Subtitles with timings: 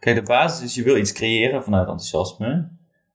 [0.00, 2.68] Kijk, de basis is je wil iets creëren vanuit enthousiasme.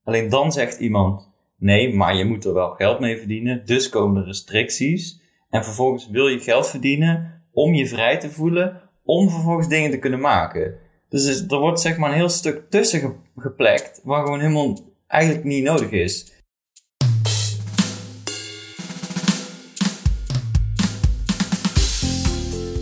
[0.03, 3.65] Alleen dan zegt iemand, nee, maar je moet er wel geld mee verdienen.
[3.65, 5.21] Dus komen er restricties.
[5.49, 9.99] En vervolgens wil je geld verdienen om je vrij te voelen, om vervolgens dingen te
[9.99, 10.75] kunnen maken.
[11.09, 15.43] Dus er wordt zeg maar een heel stuk tussen ge- geplekt, waar gewoon helemaal eigenlijk
[15.43, 16.31] niet nodig is.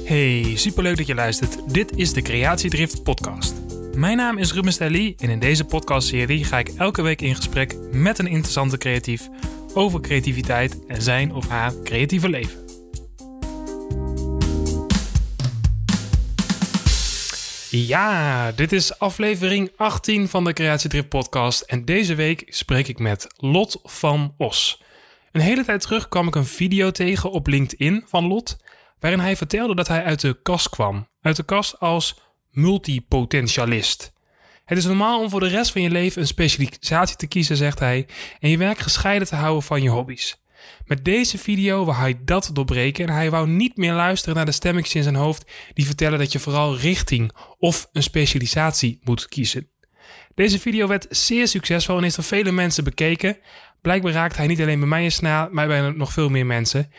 [0.06, 1.74] Hey, superleuk dat je luistert.
[1.74, 3.61] Dit is de Creatiedrift podcast.
[4.02, 7.76] Mijn naam is Ruben Stelly en in deze podcastserie ga ik elke week in gesprek
[7.92, 9.30] met een interessante creatief
[9.73, 12.66] over creativiteit en zijn of haar creatieve leven.
[17.70, 23.28] Ja, dit is aflevering 18 van de Creatiedrift podcast en deze week spreek ik met
[23.38, 24.81] Lot van Os.
[25.31, 28.58] Een hele tijd terug kwam ik een video tegen op LinkedIn van Lot
[29.00, 31.08] waarin hij vertelde dat hij uit de kast kwam.
[31.22, 34.14] Uit de kast als multipotentialist.
[34.66, 37.80] Het is normaal om voor de rest van je leven een specialisatie te kiezen, zegt
[37.80, 38.08] hij,
[38.39, 40.42] en je werk gescheiden te houden van je hobby's.
[40.86, 44.52] Met deze video wou hij dat doorbreken en hij wou niet meer luisteren naar de
[44.52, 49.70] stemmetjes in zijn hoofd die vertellen dat je vooral richting of een specialisatie moet kiezen.
[50.36, 53.38] Deze video werd zeer succesvol en is door vele mensen bekeken.
[53.81, 56.92] Blijkbaar raakt hij niet alleen bij mij een snaar, maar bij nog veel meer mensen.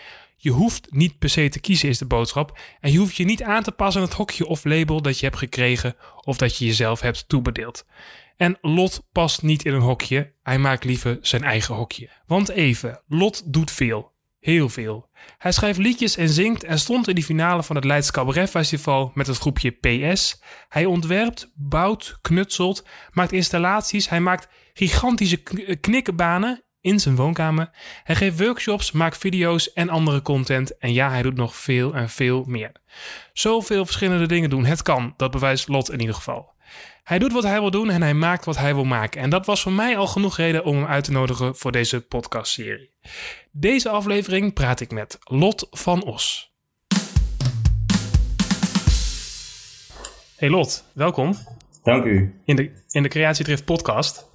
[0.42, 2.58] Je hoeft niet per se te kiezen, is de boodschap.
[2.80, 5.26] En je hoeft je niet aan te passen aan het hokje of label dat je
[5.26, 7.84] hebt gekregen of dat je jezelf hebt toebedeeld.
[8.36, 12.10] En Lot past niet in een hokje, hij maakt liever zijn eigen hokje.
[12.26, 14.12] Want even, Lot doet veel.
[14.38, 15.08] Heel veel.
[15.38, 19.10] Hij schrijft liedjes en zingt en stond in de finale van het Leids Cabaret Festival
[19.14, 20.42] met het groepje PS.
[20.68, 27.70] Hij ontwerpt, bouwt, knutselt, maakt installaties, hij maakt gigantische kn- knikkenbanen in zijn woonkamer.
[28.04, 30.78] Hij geeft workshops, maakt video's en andere content.
[30.78, 32.72] En ja, hij doet nog veel en veel meer.
[33.32, 34.64] Zoveel verschillende dingen doen.
[34.64, 36.50] Het kan, dat bewijst Lot in ieder geval.
[37.04, 39.20] Hij doet wat hij wil doen en hij maakt wat hij wil maken.
[39.20, 42.00] En dat was voor mij al genoeg reden om hem uit te nodigen voor deze
[42.00, 42.90] podcastserie.
[43.50, 46.52] Deze aflevering praat ik met Lot van Os.
[50.36, 51.34] Hey Lot, welkom
[51.82, 52.34] Dank u.
[52.44, 54.30] in de, in de Creatiedrift podcast.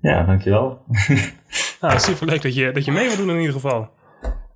[0.00, 0.84] Ja, dankjewel.
[1.80, 3.90] Nou, superleuk dat je, dat je mee wilt doen in ieder geval.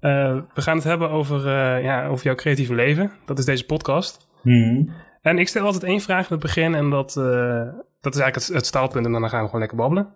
[0.00, 3.12] Eh, we gaan het hebben over, eh, ja, over jouw creatieve leven.
[3.24, 4.28] Dat is deze podcast.
[4.42, 4.88] Mhm.
[5.22, 7.68] En ik stel altijd één vraag in het begin en dat, eh,
[8.00, 10.14] dat is eigenlijk het, het staalpunt en dan gaan we gewoon lekker babbelen.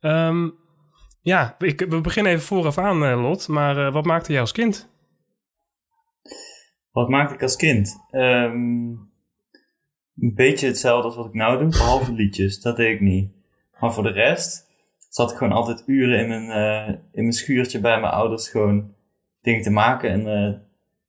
[0.00, 0.48] Ehm,
[1.20, 3.48] ja, ik, we beginnen even vooraf aan, Lot.
[3.48, 4.90] Maar wat maakte jij als kind?
[6.90, 7.96] Wat maakte ik als kind?
[8.10, 8.54] Ehm,
[10.16, 12.60] een beetje hetzelfde als wat ik nou doe, behalve liedjes.
[12.60, 13.32] Dat deed ik niet.
[13.80, 14.71] Maar voor de rest
[15.14, 18.94] zat ik gewoon altijd uren in mijn, eh, in mijn schuurtje bij mijn ouders gewoon
[19.40, 20.10] dingen te maken.
[20.10, 20.58] En eh,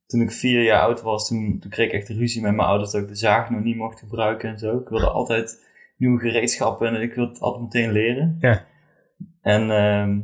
[0.06, 2.92] toen ik vier jaar oud was, toen, toen kreeg ik echt ruzie met mijn ouders
[2.92, 4.78] dat ik de zaag nog niet mocht gebruiken en zo.
[4.78, 8.38] Ik wilde altijd nieuwe gereedschappen en ik wilde het altijd meteen leren.
[8.40, 8.64] Ja.
[9.42, 10.20] En ehm,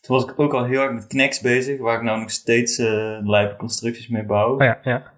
[0.00, 2.78] toen was ik ook al heel erg met Knex bezig, waar ik nou nog steeds
[3.22, 4.54] lijpe constructies mee bouw.
[4.54, 5.12] Oh ja, ja.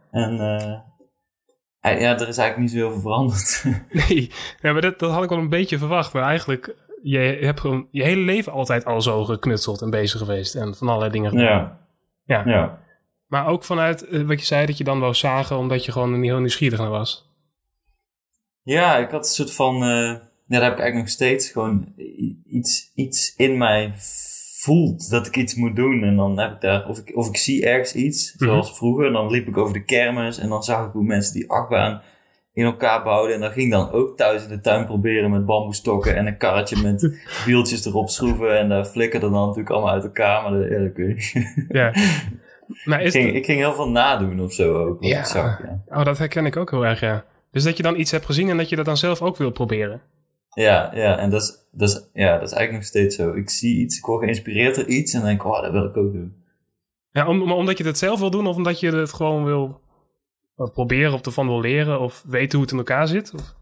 [1.80, 3.64] En ja, er is eigenlijk niet zo heel veel veranderd.
[4.08, 4.30] Nee,
[4.62, 6.12] ja, maar dat, dat had ik wel een beetje verwacht.
[6.12, 10.54] Maar eigenlijk, je hebt gewoon je hele leven altijd al zo geknutseld en bezig geweest.
[10.54, 11.44] En van allerlei dingen gedaan.
[11.44, 11.78] ja,
[12.24, 12.42] Ja.
[12.52, 12.78] ja.
[13.26, 16.22] Maar ook vanuit eh, wat je zei, dat je dan wou zagen omdat je gewoon
[16.22, 17.28] heel nieuwsgierig naar was.
[18.62, 19.88] Ja, ik had een soort van, eh,
[20.46, 21.92] ja, dat heb ik eigenlijk nog steeds, gewoon
[22.50, 23.92] iets, iets in mij
[24.62, 26.02] voelt dat ik iets moet doen.
[26.04, 28.44] En dan heb ik daar, of ik, of ik zie ergens iets, Mhm.
[28.44, 31.50] zoals vroeger, dan liep ik over de kermis en dan zag ik hoe mensen die
[31.50, 32.02] achtbaan
[32.52, 33.34] in elkaar bouwden.
[33.34, 36.36] En dan ging ik dan ook thuis in de tuin proberen met bamboestokken en een
[36.36, 38.58] karretje met wieltjes erop schroeven.
[38.58, 41.66] En daar flikkerde dan natuurlijk allemaal uit elkaar, maar dat, ja, dat kun je niet.
[41.78, 41.92] Ja.
[42.84, 45.04] Maar ik, is ging, het- ik ging heel veel nadoen of zo ook.
[45.04, 45.18] Ja.
[45.18, 45.82] ik zag, ja.
[45.98, 47.24] Oh, dat herken ik ook heel erg, ja.
[47.50, 49.50] Dus dat je dan iets hebt gezien en dat je dat dan zelf ook wil
[49.50, 50.00] proberen.
[50.54, 53.32] Ja, ja, en dat is, dat, is, ja, dat is eigenlijk nog steeds zo.
[53.34, 55.84] Ik zie iets, ik word geïnspireerd door iets en dan denk ik, oh, dat wil
[55.84, 56.34] ik ook doen.
[57.10, 59.80] Ja, om, maar omdat je het zelf wil doen of omdat je het gewoon wil
[60.68, 63.34] proberen of ervan wil leren of weten hoe het in elkaar zit?
[63.34, 63.54] Of?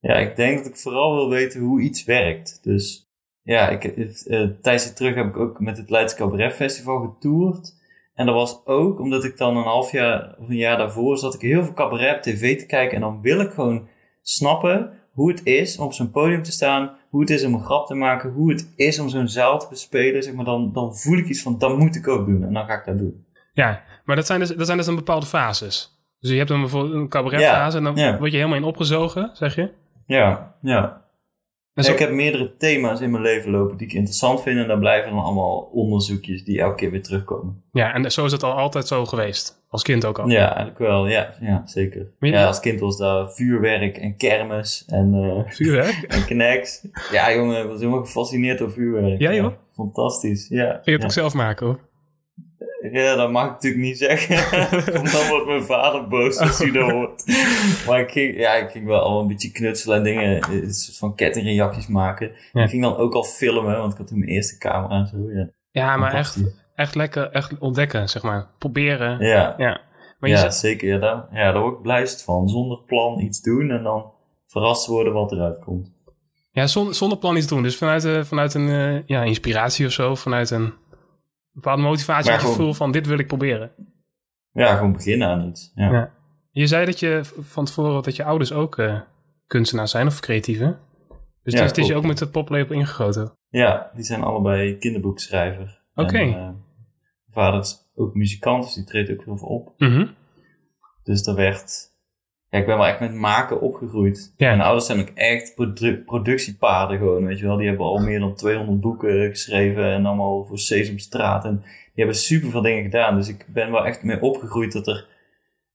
[0.00, 2.58] Ja, ik denk dat ik vooral wil weten hoe iets werkt.
[2.62, 3.10] Dus
[3.42, 7.78] ja, ik, eh, tijdens terug heb ik ook met het Leids Cabaret Festival getoerd.
[8.14, 11.34] En dat was ook omdat ik dan een half jaar of een jaar daarvoor zat
[11.34, 12.94] ik heel veel cabaret op tv te kijken.
[12.94, 13.88] En dan wil ik gewoon
[14.22, 16.96] snappen hoe het is om op zo'n podium te staan.
[17.10, 18.30] Hoe het is om een grap te maken.
[18.30, 20.22] Hoe het is om zo'n zaal te bespelen.
[20.22, 22.44] Zeg maar, dan, dan voel ik iets van, dat moet ik ook doen.
[22.44, 23.24] En dan ga ik dat doen.
[23.52, 25.98] Ja, maar dat zijn, dus, dat zijn dus een bepaalde fases.
[26.20, 28.18] Dus je hebt dan bijvoorbeeld een cabaretfase en dan ja.
[28.18, 29.70] word je helemaal in opgezogen, zeg je?
[30.06, 31.00] Ja, ja.
[31.74, 34.58] Zo- Ik heb meerdere thema's in mijn leven lopen die ik interessant vind.
[34.58, 37.62] En daar blijven dan allemaal onderzoekjes die elke keer weer terugkomen.
[37.72, 39.58] Ja, en zo is het al altijd zo geweest.
[39.68, 40.28] Als kind ook al.
[40.28, 41.06] Ja, eigenlijk wel.
[41.06, 42.06] Ja, ja zeker.
[42.20, 46.02] Ja, als kind was dat vuurwerk en kermis en, eh Vuurwerk?
[46.14, 46.86] en knacks.
[47.10, 49.20] Ja, jongen, ik was helemaal gefascineerd door vuurwerk.
[49.20, 49.52] Ja, joh?
[49.74, 50.64] Fantastisch, ja.
[50.64, 51.06] Kun je het ja.
[51.06, 51.78] ook zelf maken hoor.
[52.92, 54.36] Ja, dat mag ik natuurlijk niet zeggen.
[54.92, 57.24] Want dan wordt mijn vader boos als hij dat hoort.
[57.86, 60.98] Maar ik ging, ja, ik ging wel al een beetje knutselen en dingen, een soort
[60.98, 62.32] van kettingreacties maken.
[62.52, 62.62] Ja.
[62.62, 65.16] Ik ging dan ook al filmen, want ik had toen mijn eerste camera en zo.
[65.16, 66.36] Ja, Ja, maar echt,
[66.74, 68.46] echt lekker echt ontdekken, zeg maar.
[68.58, 69.26] Proberen.
[69.26, 69.80] ja, Ja.
[70.18, 70.88] Maar je ja zeker.
[70.88, 72.48] Ja daar, ja, daar word ik blijst van.
[72.48, 74.12] Zonder plan iets doen en dan
[74.46, 75.92] verrast worden wat eruit komt.
[76.50, 77.62] ja, zonder, zonder plan iets doen.
[77.62, 80.14] Dus vanuit, eh, vanuit een eh, ja, inspiratie of zo.
[80.14, 80.72] Vanuit een
[81.60, 82.32] bepaalde motivatie.
[82.32, 83.70] Gewoon- gevoel van dit wil ik proberen.
[84.52, 85.72] Ja, gewoon beginnen aan iets.
[85.74, 85.92] Ja.
[85.92, 86.12] Ja.
[86.50, 89.00] Je zei dat je van tevoren dat je ouders ook eh
[89.46, 90.78] kunstenaars zijn of creatieven.
[91.42, 93.32] Dus Ja, het is, je ook met het poplepel ingegoten.
[93.48, 95.82] Ja, die zijn allebei kinderboekschrijver.
[95.94, 96.18] Oké.
[96.18, 96.62] En, eh, mijn
[97.30, 99.74] vader is ook muzikant, dus die treedt ook heel veel op.
[99.78, 100.06] Mhm.
[101.02, 101.89] Dus dat werd...
[102.50, 104.34] Ja, ik ben wel echt met maken opgegroeid.
[104.36, 104.48] Ja.
[104.48, 107.56] Mijn ouders zijn ook echt produ- productiepaarden gewoon, weet je wel.
[107.56, 111.44] Die hebben al meer dan 200 boeken geschreven en allemaal voor Sesamstraat.
[111.44, 113.16] En die hebben super veel dingen gedaan.
[113.16, 115.06] Dus ik ben wel echt mee opgegroeid dat er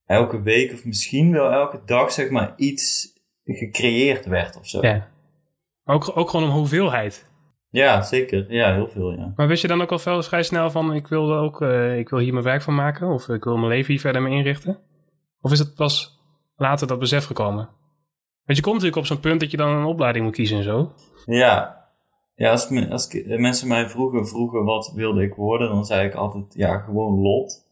[0.05, 3.13] elke week of misschien wel elke dag, zeg maar, iets
[3.43, 4.81] gecreëerd werd of zo.
[4.81, 5.07] Ja.
[5.85, 7.29] Ook, ook gewoon om hoeveelheid.
[7.69, 8.45] Ja, zeker.
[8.53, 9.33] Ja, heel veel, ja.
[9.35, 12.09] Maar wist je dan ook al veel, vrij snel van ik wil, ook, eh, ik
[12.09, 13.07] wil hier mijn werk van maken?
[13.07, 14.77] Of ik wil mijn leven hier verder mee inrichten?
[15.41, 16.14] Of is het pas
[16.55, 17.69] later dat besef gekomen?
[18.45, 20.63] Want je komt natuurlijk op zo'n punt dat je dan een opleiding moet kiezen en
[20.63, 20.91] zo.
[21.25, 21.85] Ja,
[22.35, 26.13] ja als, als ik- mensen mij vroegen, vroegen wat wilde ik worden, dan zei ik
[26.15, 27.63] altijd, ja, gewoon lot.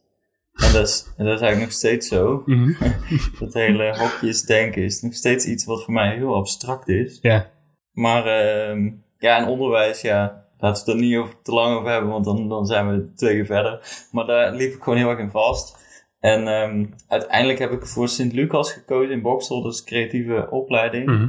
[0.54, 2.42] En dat is, en dat is eigenlijk nog steeds zo.
[3.40, 7.18] Dat hele hokjes denken is nog steeds iets wat voor mij heel abstract is.
[7.22, 7.50] Ja.
[7.92, 11.90] Maar ehm, ja, in onderwijs, ja, laten we het er niet over, te lang over
[11.90, 14.06] hebben, want dan, dan zijn we twee uur verder.
[14.10, 15.83] Maar daar liep ik gewoon heel erg in vast.
[16.24, 21.06] En ehm, uiteindelijk heb ik voor Sint-Lucas gekozen in Boksel, een creatieve opleiding.
[21.06, 21.28] Mhm.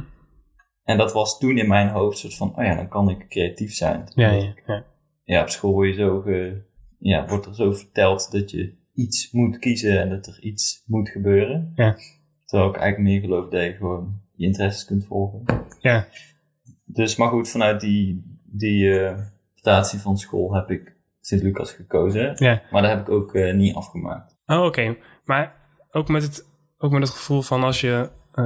[0.84, 3.74] En dat was toen in mijn hoofd soort van, oh ja, dan kan ik creatief
[3.74, 4.10] zijn.
[4.14, 4.84] Ja, ja, ja.
[5.24, 6.62] Ja, op school word je zo ge,
[6.98, 11.08] ja, wordt er zo verteld dat je iets moet kiezen en dat er iets moet
[11.08, 11.72] gebeuren.
[11.74, 11.96] Ja.
[12.44, 15.44] Terwijl ik eigenlijk meer geloof dat je gewoon je interesses kunt volgen.
[15.80, 16.06] Ja.
[16.84, 19.00] Dus, maar goed, vanuit die, die
[19.54, 22.34] statie van school heb ik Sint-Lucas gekozen.
[22.36, 22.62] Ja.
[22.70, 24.35] Maar dat heb ik ook eh, niet afgemaakt.
[24.46, 24.96] Oh, oké.
[25.24, 25.54] Maar
[25.90, 26.44] ook met, het,
[26.78, 28.44] ook met het gevoel van als je eh,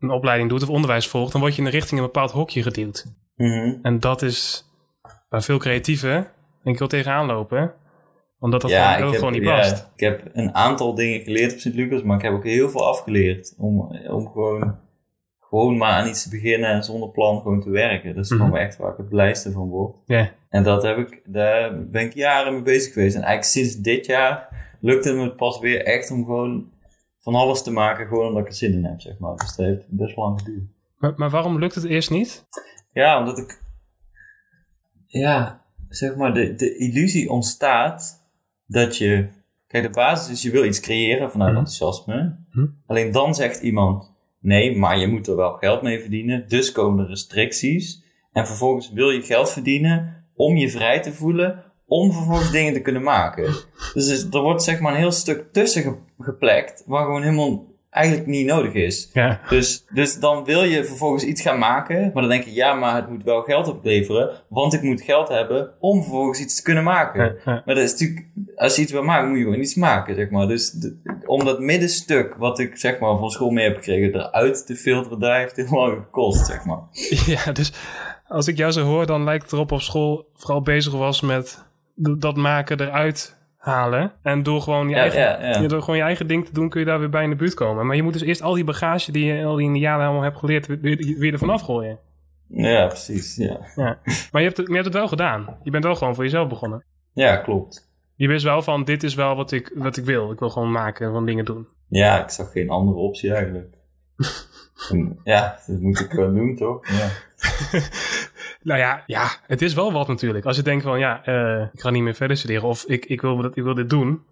[0.00, 2.62] een opleiding doet of onderwijs volgt, dan word je in de richting een bepaald hokje
[2.62, 3.06] geduwd.
[3.36, 3.74] Mhm.
[3.82, 4.64] En dat is
[5.28, 6.12] waar veel creatieven
[6.62, 7.74] denk ik wel tegenaan lopen.
[8.38, 9.90] Omdat dat ja, gewoon, heb, gewoon niet ja, past.
[9.94, 13.54] ik heb een aantal dingen geleerd op Sint-Lucas, maar ik heb ook heel veel afgeleerd.
[13.58, 14.78] Om, om gewoon,
[15.40, 18.14] gewoon maar aan iets te beginnen en zonder plan gewoon te werken.
[18.14, 18.40] Dat is Mhm.
[18.44, 19.94] gewoon echt waar ik het blijste van word.
[20.48, 23.14] En dat heb ik, daar ben ik jaren mee bezig geweest.
[23.16, 24.48] En eigenlijk sinds dit jaar
[24.80, 26.70] lukte het me pas weer echt om gewoon
[27.18, 29.36] van alles te maken, gewoon omdat ik er zin in heb, zeg maar.
[29.36, 30.64] Dus dat heeft best lang geduurd.
[30.98, 32.44] Maar, maar waarom lukt het eerst niet?
[32.92, 33.62] Ja, omdat ik,
[35.06, 38.24] ja, zeg maar, de, de illusie ontstaat
[38.66, 39.28] dat je,
[39.66, 41.58] kijk, de basis is je wil iets creëren vanuit Mhm.
[41.58, 42.36] enthousiasme.
[42.52, 42.66] Mhm.
[42.86, 47.04] Alleen dan zegt iemand, nee, maar je moet er wel geld mee verdienen, dus komen
[47.04, 48.04] er restricties.
[48.32, 52.80] En vervolgens wil je geld verdienen om je vrij te voelen, om vervolgens dingen te
[52.80, 53.54] kunnen maken.
[53.94, 58.26] Dus er wordt zeg maar een heel stuk tussen ge- geplekt, waar gewoon helemaal eigenlijk
[58.26, 59.10] niet nodig is.
[59.12, 59.40] Ja.
[59.48, 62.94] Dus, dus dan wil je vervolgens iets gaan maken, maar dan denk je, ja, maar
[62.94, 66.84] het moet wel geld opleveren, want ik moet geld hebben om vervolgens iets te kunnen
[66.84, 67.24] maken.
[67.44, 67.62] Ja, ja.
[67.66, 70.30] Maar dat is natuurlijk, als je iets wil maken, moet je gewoon iets maken, zeg
[70.30, 70.46] maar.
[70.46, 74.66] Dus de- om dat middenstuk, wat ik zeg maar van school mee heb gekregen, eruit
[74.66, 76.80] te filteren, daar heeft heel lang gekost, zeg maar.
[77.44, 77.72] Ja, dus
[78.28, 81.68] als ik jou zo hoor, dan lijkt het erop op school vooral bezig was met
[82.18, 84.12] dat maken eruit halen.
[84.22, 85.60] En door gewoon je, Ja, eigen, ja, ja.
[85.60, 87.36] ja, door gewoon je eigen ding te doen, kun je daar weer bij in de
[87.36, 87.86] buurt komen.
[87.86, 90.04] Maar je moet dus eerst al die bagage die je al die in de jaren
[90.04, 91.98] allemaal hebt geleerd, weer, weer, ervan afgooien.
[92.48, 93.60] Ja, precies, ja.
[93.76, 93.98] Ja.
[94.04, 95.56] Maar je hebt, het, je hebt het wel gedaan.
[95.62, 96.84] Je bent wel gewoon voor jezelf begonnen.
[97.12, 97.88] Ja, klopt.
[98.14, 100.30] Je wist wel van, dit is wel wat ik, wat ik wil.
[100.30, 101.68] Ik wil gewoon maken, van dingen doen.
[101.88, 103.74] Ja, ik zag geen andere optie eigenlijk.
[104.90, 106.86] En ja, dat moet ik wel doen, toch?
[106.98, 107.08] Ja.
[108.62, 110.44] Nou ja, ja, het is wel wat natuurlijk.
[110.44, 113.20] Als je denkt van, ja, eh, ik ga niet meer verder studeren of ik, ik,
[113.20, 114.22] wil, dat- ik wil dit doen,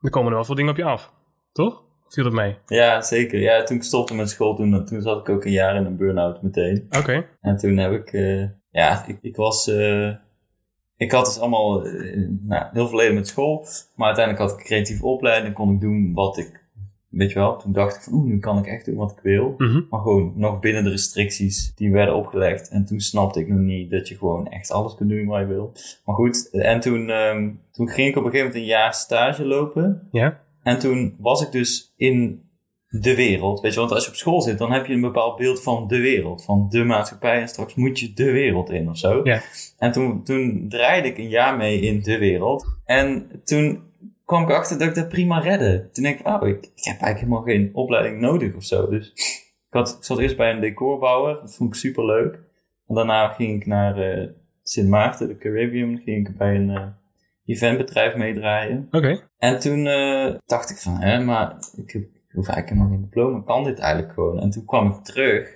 [0.00, 1.12] dan komen er wel veel dingen op je af.
[1.52, 1.84] Toch?
[2.08, 2.56] Viel dat mee?
[2.66, 3.40] Ja, zeker.
[3.40, 5.96] Ja, toen ik stopte met school, toen, toen zat ik ook een jaar in een
[5.96, 6.86] burn-out meteen.
[6.98, 7.26] Oké.
[7.40, 10.10] En toen heb ik, eh, ja, ik, ik was, eh,
[10.96, 11.80] ik had dus allemaal,
[12.40, 13.66] nou, heel veel leden met school.
[13.94, 16.64] Maar uiteindelijk had ik een creatieve opleiding, kon ik doen wat ik
[17.16, 19.18] weet je wel, toen dacht ik van, oeh, nu kan ik echt doen wat ik
[19.22, 19.54] wil.
[19.58, 19.80] Mhm.
[19.90, 22.68] Maar gewoon nog binnen de restricties die werden opgelegd.
[22.68, 25.46] En toen snapte ik nog niet dat je gewoon echt alles kunt doen wat je
[25.46, 25.72] wil.
[26.04, 29.44] Maar goed, en toen, ehm, toen ging ik op een gegeven moment een jaar stage
[29.44, 30.08] lopen.
[30.10, 30.40] Ja.
[30.62, 32.44] En toen was ik dus in
[32.88, 33.60] de wereld.
[33.60, 35.86] Weet je, want als je op school zit, dan heb je een bepaald beeld van
[35.88, 36.44] de wereld.
[36.44, 37.40] Van de maatschappij.
[37.40, 39.20] En straks moet je de wereld in of zo.
[39.24, 39.42] Ja.
[39.78, 42.66] En toen, toen draaide ik een jaar mee in de wereld.
[42.84, 43.80] En toen
[44.26, 45.88] kwam ik achter dat ik dat prima redde.
[45.92, 48.88] Toen denk ik, oh, ik, ik heb eigenlijk helemaal geen opleiding nodig of zo.
[48.88, 51.40] Dus ik, had, ik zat eerst bij een decorbouwer.
[51.40, 52.38] Dat vond ik super leuk.
[52.86, 54.28] En daarna ging ik naar eh,
[54.62, 55.92] Sint Maarten, de Caribbean.
[55.92, 56.86] Dan ging ik bij een eh,
[57.44, 58.88] eventbedrijf meedraaien.
[58.90, 59.20] Oké.
[59.38, 63.42] En toen eh, dacht ik van, hè, maar ik, ik hoef eigenlijk helemaal geen diploma,
[63.44, 64.40] kan dit eigenlijk gewoon?
[64.40, 65.55] En toen kwam ik terug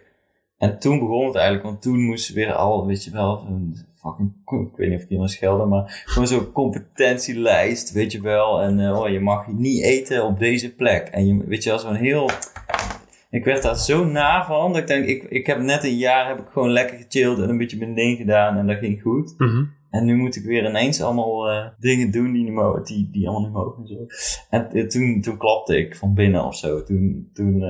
[0.60, 4.32] en toen begon het eigenlijk, want toen moest weer al, weet je wel, een fucking,
[4.70, 8.60] ik weet niet of ik hier mag schelden, maar gewoon zo'n competentielijst, weet je wel.
[8.60, 11.08] En eh, oh, je mag niet eten op deze plek.
[11.08, 12.30] En je, weet je wel, zo'n heel...
[13.30, 16.28] Ik werd daar zo na van, dat ik denk, ik, ik heb net een jaar,
[16.28, 19.34] heb ik gewoon lekker gechilled en een beetje mijn ding gedaan en dat ging goed.
[19.38, 19.64] Mhm.
[19.90, 23.28] En nu moet ik weer ineens allemaal eh, dingen doen die, niet mogen, die, die
[23.28, 24.06] allemaal niet mogen en zo.
[24.50, 26.82] En eh, toen, toen klapte ik van binnen of zo.
[26.82, 27.60] Toen, toen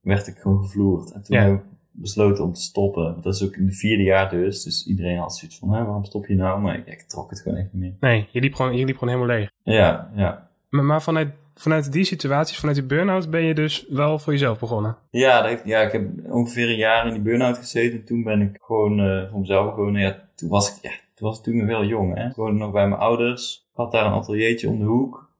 [0.00, 1.12] werd ik gewoon gevloerd.
[1.12, 1.62] En toen Ja.
[1.92, 3.16] Besloten om te stoppen.
[3.20, 4.62] Dat is ook in het vierde jaar dus.
[4.62, 6.60] Dus iedereen had zoiets van, Hé, waarom stop je nou?
[6.60, 7.94] Maar ik, ik trok het gewoon echt niet meer.
[8.00, 9.50] Nee, je liep, gewoon, je liep gewoon helemaal leeg.
[9.62, 10.50] Ja, ja.
[10.68, 14.58] Maar, maar vanuit, vanuit die situaties, vanuit die burn-out, ben je dus wel voor jezelf
[14.58, 14.96] begonnen.
[15.10, 18.04] Ja, dat heeft, ja, ik heb ongeveer een jaar in die burn-out gezeten.
[18.04, 20.02] Toen ben ik gewoon eh, voor mezelf begonnen.
[20.02, 22.28] Ja, toen was ik, ja, toen was ik toen nog wel jong, hè.
[22.28, 23.66] Ik woonde nog bij mijn ouders.
[23.70, 25.30] Ik had daar een ateliertje om de hoek.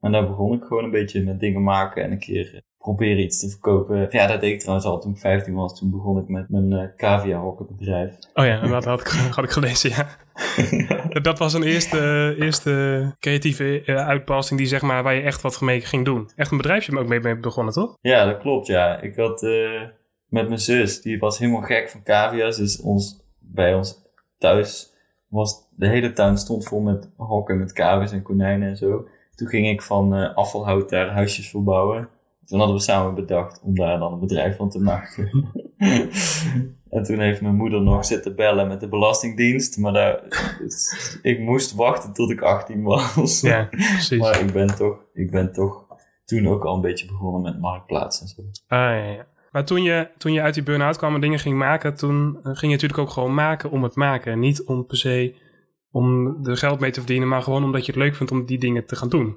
[0.00, 3.22] En daar begon ik gewoon een beetje met dingen maken en een keer eh, proberen
[3.22, 4.08] iets te verkopen.
[4.10, 5.78] Ja, dat deed ik trouwens al toen ik 15 was.
[5.78, 8.12] Toen begon ik met mijn eh cavia hokkenbedrijf.
[8.34, 10.06] Oh ja, dat had ik, had ik gelezen, ja.
[11.22, 15.60] Dat was een eerste, eerste creatieve eh, uitpassing die, zeg maar, waar je echt wat
[15.60, 16.30] mee ging doen.
[16.36, 17.96] Echt een bedrijfje ook mee mee begonnen, toch?
[18.00, 19.00] Ja, dat klopt, ja.
[19.00, 19.82] Ik had eh,
[20.26, 22.56] met mijn zus, die was helemaal gek van cavia's.
[22.56, 24.02] Dus ons, bij ons
[24.38, 24.92] thuis
[25.28, 29.06] was de hele tuin stond vol met hokken, met cavia's en konijnen en zo.
[29.34, 32.08] Toen ging ik van afvalhout daar huisjes voor bouwen.
[32.44, 35.30] Toen hadden we samen bedacht om daar dan een bedrijf van te maken.
[36.96, 39.78] en toen heeft mijn moeder nog zitten bellen met de Belastingdienst.
[39.78, 40.22] Maar daar,
[40.58, 43.40] dus ik moest wachten tot ik 18 was.
[43.40, 44.20] Ja, precies.
[44.20, 45.86] Maar ik ben toch, ik ben toch
[46.24, 48.42] toen ook al een beetje begonnen met marktplaats en zo.
[48.66, 49.26] Ah, ja, ja.
[49.52, 52.60] Maar toen je, toen je uit die burn-out kwam en dingen ging maken, toen ging
[52.60, 54.38] je natuurlijk ook gewoon maken om het maken.
[54.38, 55.34] Niet om per se
[55.90, 58.58] om er geld mee te verdienen, maar gewoon omdat je het leuk vindt om die
[58.58, 59.36] dingen te gaan doen.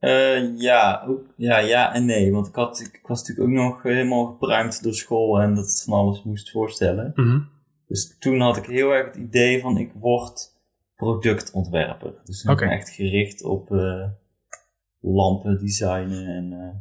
[0.00, 2.32] Eh, ja, ook, ja, ja en nee.
[2.32, 5.82] Want ik, had, ik was natuurlijk ook nog helemaal gepruimd door school en dat het
[5.84, 7.12] van alles moest voorstellen.
[7.14, 7.40] Mhm.
[7.86, 10.58] Dus toen had ik heel erg het idee van ik word
[10.96, 12.14] productontwerper.
[12.24, 14.04] Dus ik ben echt gericht op eh,
[15.00, 16.76] lampen designen en eh,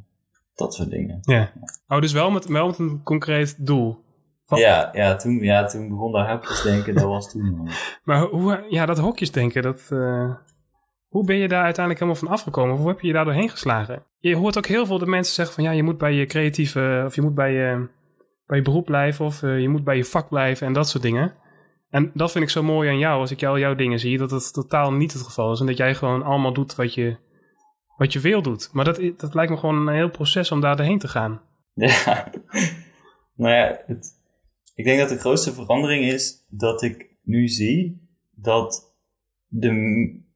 [0.56, 1.18] dat soort dingen.
[1.22, 1.52] Ja.
[1.88, 3.98] Oh, dus wel met, wel met een concreet doel.
[4.46, 7.70] Wat- Ja, ja, toen, ja, toen begon daar hokjes denken, dat was toen.
[8.04, 9.88] Maar hoe, ja, dat hokjes denken, dat,
[11.10, 12.78] hoe ben je daar uiteindelijk helemaal van afgekomen?
[12.78, 14.04] Hoe heb je je daar doorheen geslagen?
[14.20, 17.04] Je hoort ook heel veel de mensen zeggen van ja, je moet bij je creatieve,
[17.06, 17.88] of je moet bij je,
[18.46, 21.04] bij je beroep blijven, of eh, je moet bij je vak blijven en dat soort
[21.04, 21.34] dingen.
[21.90, 24.32] En dat vind ik zo mooi aan jou, als ik jou jouw dingen zie, dat
[24.32, 25.60] het totaal niet het geval is.
[25.60, 27.18] En dat jij gewoon allemaal doet wat je,
[27.98, 28.70] wat je wil doet.
[28.74, 31.42] Maar dat, dat lijkt me gewoon een heel proces om daar doorheen te gaan.
[31.80, 32.32] Ja,
[33.36, 34.08] nou ja, het,
[34.76, 38.96] ik denk dat de grootste verandering is dat ik nu zie dat
[39.48, 39.72] de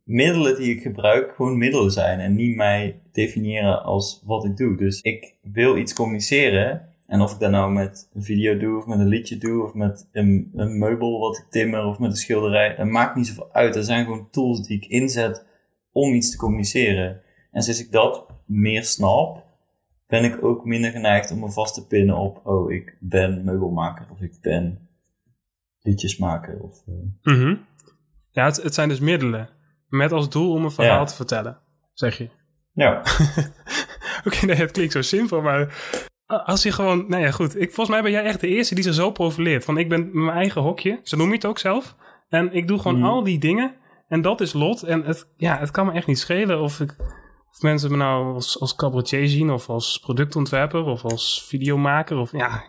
[0.03, 4.77] middelen die ik gebruik gewoon middelen zijn en niet mij definiëren als wat ik doe.
[4.77, 8.85] Dus ik wil iets communiceren en of ik dat nou met een video doe of
[8.85, 12.17] met een liedje doe of met een, een meubel wat ik timmer of met een
[12.17, 13.75] schilderij, dat maakt niet zoveel uit.
[13.75, 15.45] Er zijn gewoon tools die ik inzet
[15.91, 17.21] om iets te communiceren.
[17.51, 19.43] En sinds ik dat meer snap,
[20.07, 24.05] ben ik ook minder geneigd om me vast te pinnen op, oh, ik ben meubelmaker
[24.11, 24.87] of ik ben
[25.81, 26.59] liedjesmaker.
[26.59, 26.83] Of,
[27.21, 27.55] Mhm.
[28.31, 29.49] Ja, het, het zijn dus middelen.
[29.93, 31.03] Met als doel om een verhaal Ja.
[31.05, 31.59] te vertellen,
[31.93, 32.29] zeg je.
[32.73, 33.01] Ja,
[34.27, 35.73] Oké, nee, het klinkt zo simpel, maar
[36.25, 37.55] als je gewoon, nou ja, goed.
[37.59, 39.65] Ik, volgens mij ben jij echt de eerste die zich zo profileert.
[39.65, 41.95] Van ik ben mijn eigen hokje, zo noem je het ook zelf.
[42.29, 43.07] En ik doe gewoon Mhm.
[43.07, 43.75] al die dingen.
[44.07, 44.83] En dat is lot.
[44.83, 46.95] En het, ja, het kan me echt niet schelen of, ik,
[47.51, 52.17] of mensen me nou als, als cabaretier zien, of als productontwerper, of als videomaker.
[52.17, 52.63] Of ja,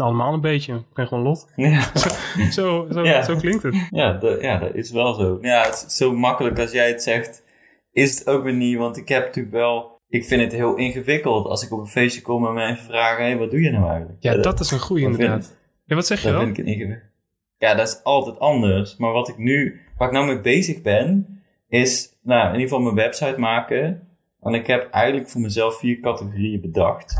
[0.00, 0.74] allemaal een beetje.
[0.74, 1.48] Ik ben gewoon lot.
[1.56, 1.80] ja.
[2.50, 3.22] Zo, zo, Ja.
[3.22, 3.88] zo klinkt het.
[3.90, 5.38] Ja, dat, ja, dat is wel zo.
[5.40, 7.44] Ja, het is zo makkelijk als jij het zegt,
[7.92, 8.76] is het ook weer niet.
[8.78, 12.22] Want ik heb natuurlijk wel, ik vind het heel ingewikkeld als ik op een feestje
[12.22, 14.22] kom en mensen vragen, hé, wat doe je nou eigenlijk?
[14.22, 15.56] Ja, dat is een vind inderdaad.
[15.84, 16.38] Ja, wat zeg je dan?
[16.38, 17.10] vind ik het ingewikkeld.
[17.58, 18.96] Ja, dat is altijd anders.
[18.96, 22.80] Maar wat ik nu, waar ik nou mee bezig ben, is, nou, in ieder geval
[22.82, 24.08] mijn website maken.
[24.40, 27.16] En ik heb eigenlijk voor mezelf vier categorieën bedacht.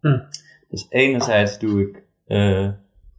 [0.00, 0.18] Hm.
[0.68, 2.68] Dus enerzijds doe ik eh,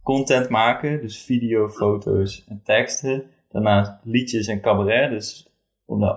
[0.02, 3.30] content maken, dus video, foto's en teksten.
[3.48, 5.50] Daarnaast liedjes en cabaret, dus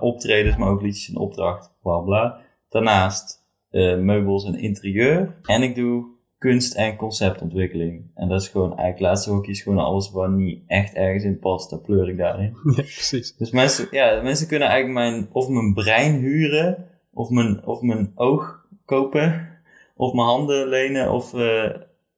[0.00, 2.40] optredens, maar ook liedjes in opdracht, bla bla.
[2.68, 5.36] Daarnaast eh, meubels en interieur.
[5.42, 8.10] En ik doe kunst en conceptontwikkeling.
[8.14, 11.38] En dat is gewoon, eigenlijk laatste hokje is gewoon alles waar niet echt ergens in
[11.38, 12.56] past, daar pleur ik daarin.
[12.76, 13.36] Ja, precies.
[13.36, 18.12] Dus mensen, ja, mensen kunnen eigenlijk mijn, of mijn brein huren, of mijn, of mijn
[18.14, 19.48] oog kopen,
[19.96, 21.70] of mijn handen lenen, of, eh,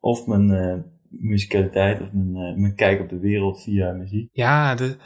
[0.02, 0.74] of mijn eh,
[1.08, 4.28] musicaliteit, of mijn, eh, mijn kijk op de wereld via muziek.
[4.32, 4.96] Ja, de,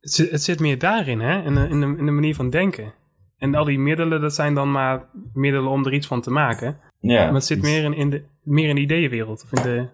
[0.00, 1.42] het, zit, het zit meer daarin, hè?
[1.44, 2.92] In de, in, de, in de manier van denken.
[3.38, 6.78] En al die middelen, dat zijn dan maar middelen om er iets van te maken.
[7.00, 9.62] Ja, maar het zit dus- meer in, in, de, meer in de ideeënwereld, of in,
[9.62, 9.86] de,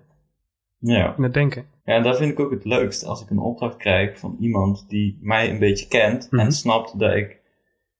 [0.78, 1.14] Ja.
[1.16, 1.64] in het denken.
[1.84, 4.84] ja, en dat vind ik ook het leukst, als ik een opdracht krijg van iemand
[4.88, 6.42] die mij een beetje kent Mhm.
[6.44, 7.36] en snapt dat ik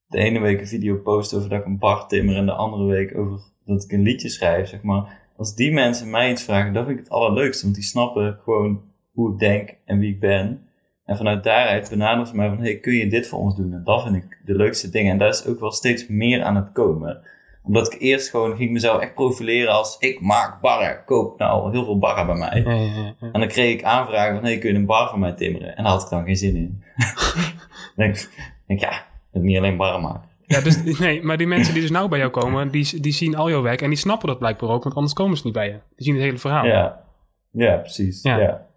[0.07, 2.85] de ene week een video post over dat ik een bar timmer en de andere
[2.85, 5.17] week over dat ik een liedje schrijf, zeg maar.
[5.39, 8.81] Als die mensen mij iets vragen, dat vind ik het allerleukste, want die snappen gewoon
[9.11, 10.67] hoe ik denk en wie ik ben.
[11.05, 13.73] En vanuit daaruit benaderen ze mij van, hey, kun je dit voor ons doen?
[13.73, 15.11] En dat vind ik de leukste dingen.
[15.11, 17.21] En daar is ook wel steeds meer aan het komen.
[17.63, 21.03] Omdat ik eerst gewoon ging mezelf echt profileren als, ik maak barren.
[21.05, 22.61] Koop nou heel veel barren bij mij.
[22.61, 23.29] Ja, ja, ja, ja.
[23.31, 25.75] En dan kreeg ik aanvragen van, hey, kun je een bar voor mij timmeren?
[25.75, 26.83] En daar had ik dan geen zin in.
[27.95, 30.28] dan denk ik, denk, ja, ik niet alleen barren maken.
[30.49, 33.35] Ja, dus, nee, maar die mensen die dus nou bij jou komen, die, die zien
[33.35, 35.67] al jouw werk en die snappen dat blijkbaar ook, want anders komen ze niet bij
[35.67, 35.79] je.
[35.95, 36.65] Die zien het hele verhaal.
[36.65, 37.03] Ja,
[37.51, 38.21] ja precies.
[38.21, 38.37] Ja.
[38.37, 38.67] Ja.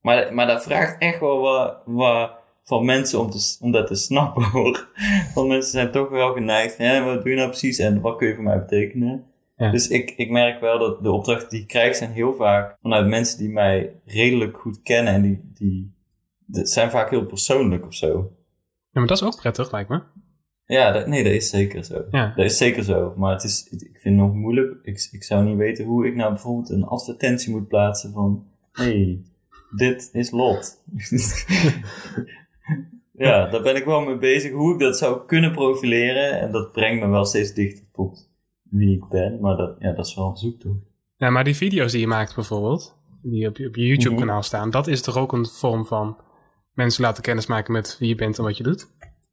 [0.00, 2.32] Maar, maar dat vraagt echt wel wat, wat
[2.62, 4.88] van mensen om, te, om dat te snappen hoor.
[5.34, 8.28] Want mensen zijn toch wel geneigd ja, wat doe je nou precies en wat kun
[8.28, 9.24] je voor mij betekenen?
[9.56, 9.70] Ja.
[9.70, 13.06] Dus ik, ik merk wel dat de opdrachten die ik krijg zijn heel vaak vanuit
[13.06, 15.94] mensen die mij redelijk goed kennen en die, die
[16.46, 18.32] dat zijn vaak heel persoonlijk of zo.
[18.86, 20.02] Ja, maar dat is ook prettig, lijkt me.
[20.70, 22.04] Ja, dat, nee, dat is zeker zo.
[22.10, 22.32] Ja.
[22.36, 23.14] Dat is zeker zo.
[23.16, 24.78] Maar het is, ik vind het nog moeilijk.
[24.82, 28.46] Ik, ik zou niet weten hoe ik nou bijvoorbeeld een advertentie moet plaatsen van...
[28.72, 29.20] hey,
[29.76, 30.82] dit is Lot.
[33.12, 34.52] ja, daar ben ik wel mee bezig.
[34.52, 36.40] Hoe ik dat zou kunnen profileren.
[36.40, 38.28] En dat brengt me wel steeds dichter tot
[38.62, 39.40] wie ik ben.
[39.40, 40.78] Maar dat, ja, dat is wel een zoektocht.
[41.16, 44.44] Ja, maar die video's die je maakt bijvoorbeeld, die op je, op je YouTube-kanaal Mhm.
[44.44, 46.16] staan, dat is toch ook een vorm van
[46.74, 48.88] mensen laten kennismaken met wie je bent en wat je doet?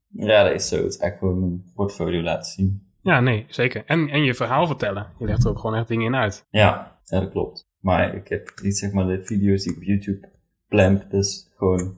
[0.10, 0.76] Ja, dat is zo.
[0.76, 2.82] Het is echt gewoon mijn portfolio laten zien.
[3.02, 3.84] Ja, nee, zeker.
[3.86, 5.08] En, en je verhaal vertellen.
[5.20, 6.46] Je legt er ook gewoon echt dingen in uit.
[6.50, 7.68] Ja, ja, dat klopt.
[7.80, 10.30] Maar ik heb niet zeg maar de video's die ik op YouTube
[10.68, 11.10] plemp.
[11.10, 11.98] Dus gewoon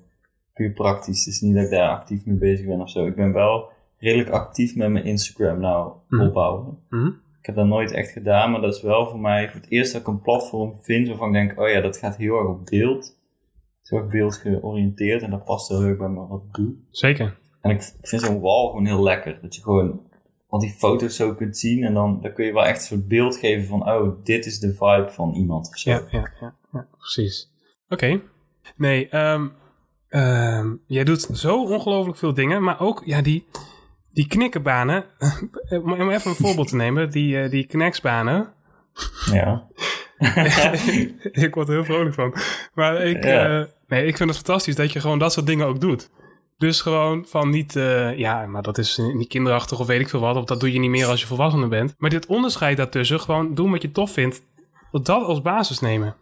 [0.53, 1.25] puur praktisch.
[1.25, 3.05] Het is niet dat ik daar actief mee bezig ben of zo.
[3.05, 6.27] Ik ben wel redelijk actief met mijn Instagram nou Mhm.
[6.27, 6.77] opbouwen.
[6.89, 7.07] Mhm.
[7.39, 9.91] Ik heb dat nooit echt gedaan, maar dat is wel voor mij voor het eerst
[9.93, 12.65] dat ik een platform vind waarvan ik denk, oh ja, dat gaat heel erg op
[12.65, 13.03] beeld.
[13.05, 16.73] Het is heel erg beeldgeoriënteerd en dat past heel erg bij me wat ik doe.
[16.91, 17.37] Zeker.
[17.69, 19.39] En ik, ik vind zo'n wall gewoon heel lekker.
[19.41, 20.01] Dat je gewoon
[20.47, 23.07] al die foto's zo kunt zien en dan, dan kun je wel echt een soort
[23.07, 25.89] beeld geven van, oh, dit is de vibe van iemand of zo.
[25.91, 27.51] Ja, ja, ja, ja precies.
[27.89, 28.21] Oké.
[28.75, 29.47] Nee, ehm,
[30.09, 33.45] ehm, jij doet zo ongelooflijk veel dingen, maar ook ja, die,
[34.11, 35.05] die knikkenbanen.
[35.69, 38.53] om even een voorbeeld te nemen, die, eh, die kneksbanen.
[39.31, 39.67] Ja.
[41.45, 42.33] ik word er heel vrolijk van.
[42.73, 43.59] Maar ik, Ja.
[43.59, 46.09] eh, nee, ik vind het fantastisch dat je gewoon dat soort dingen ook doet.
[46.59, 50.19] Dus gewoon van niet, eh, ja, maar dat is niet kinderachtig of weet ik veel
[50.19, 50.35] wat.
[50.35, 51.95] Of dat doe je niet meer als je volwassenen bent.
[51.97, 54.41] Maar dit onderscheid daartussen, gewoon doen wat je tof vindt.
[54.91, 56.15] Dat dat als basis nemen.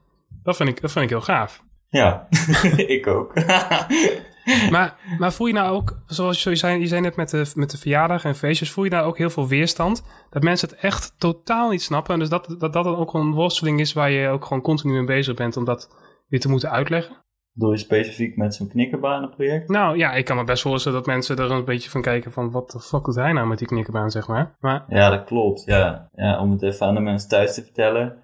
[0.43, 1.63] Dat vind ik, dat vind ik heel gaaf.
[1.89, 2.27] Ja,
[2.97, 3.33] ik ook.
[4.71, 7.71] Maar, maar voel je nou ook, zoals je zei, je zei net met de, met
[7.71, 10.03] de verjaardag en feestjes, voel je daar ook heel veel weerstand?
[10.29, 12.13] Dat mensen het echt totaal niet snappen.
[12.13, 14.93] En dus dat dat, dat dan ook een worsteling is waar je ook gewoon continu
[14.93, 15.89] mee bezig bent om dat
[16.27, 17.25] weer te moeten uitleggen?
[17.59, 19.69] Doe je specifiek met zo'n knikkerbanenproject?
[19.69, 22.51] Nou ja, ik kan me best voorstellen dat mensen er een beetje van kijken van
[22.51, 24.55] wat de fuck doet hij nou met die knikkerbaan, zeg maar.
[24.59, 25.63] Maar Ja, dat klopt.
[25.65, 26.09] Ja.
[26.15, 28.17] ja, om het even aan de mensen thuis te vertellen.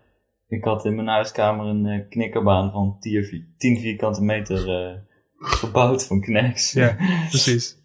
[0.47, 4.97] Ik had in mijn huiskamer een eh, knikkerbaan van 10 vi- 10 vierkante meter eh,
[5.37, 6.71] gebouwd van Knex.
[6.71, 6.95] ja,
[7.29, 7.75] precies.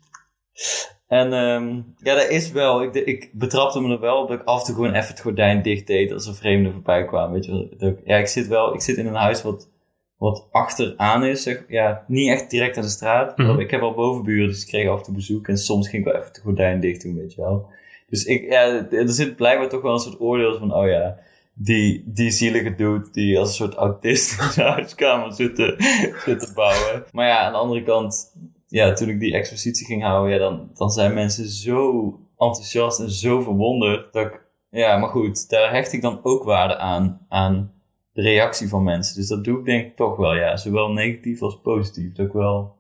[1.06, 2.82] En ehm, ja, dat is wel.
[2.82, 5.20] Ik, ik betrapte me er wel op dat ik af en toe gewoon even het
[5.20, 7.32] gordijn dicht deed als er vreemden voorbij kwamen.
[7.32, 7.96] Weet je wel.
[8.04, 8.74] Ja, ik zit wel.
[8.74, 9.70] Ik zit in een huis wat,
[10.18, 11.42] wat achteraan is.
[11.42, 13.36] Zeg, ja, niet echt direct aan de straat.
[13.36, 13.60] Mhm.
[13.60, 15.48] Ik heb al bovenburen, dus ik kreeg af en toe bezoek.
[15.48, 17.66] En soms ging ik wel even het gordijn dicht doen, weet je wel.
[18.08, 21.18] Dus ik, ja, er zit blijkbaar toch wel een soort oordeel van, oh ja,
[21.54, 25.74] die, die zielige dude die als een soort autist in zijn huiskamer zit te,
[26.24, 27.04] zit te bouwen.
[27.12, 28.34] Maar ja, aan de andere kant,
[28.66, 32.04] ja, toen ik die expositie ging houden, ja, dan, dan zijn mensen zo
[32.38, 36.76] enthousiast en zo verwonderd dat ik, ja, maar goed, daar hecht ik dan ook waarde
[36.76, 37.77] aan, aan de
[38.22, 39.16] reactie van mensen.
[39.16, 42.12] Dus dat doe ik denk ik toch wel, ja, zowel negatief als positief.
[42.14, 42.76] Dat ik wel,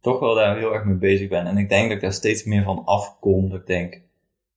[0.00, 1.46] toch wel daar heel erg mee bezig ben.
[1.46, 4.00] En ik denk dat ik daar steeds meer van afkom, dat ik denk,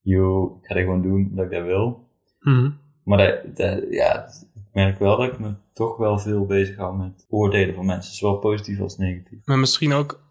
[0.01, 2.07] yo, ik ga dit gewoon doen omdat ik dat wil.
[2.39, 2.69] Mhm.
[3.03, 6.97] Maar dat, dat- ja, ik merk wel dat ik me toch wel veel bezig hou
[6.97, 8.15] met oordelen van mensen.
[8.15, 9.39] Zowel positief als negatief.
[9.45, 10.21] Maar misschien ook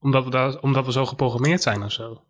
[0.00, 2.22] omdat we, daar, omdat we zo geprogrammeerd zijn of zo.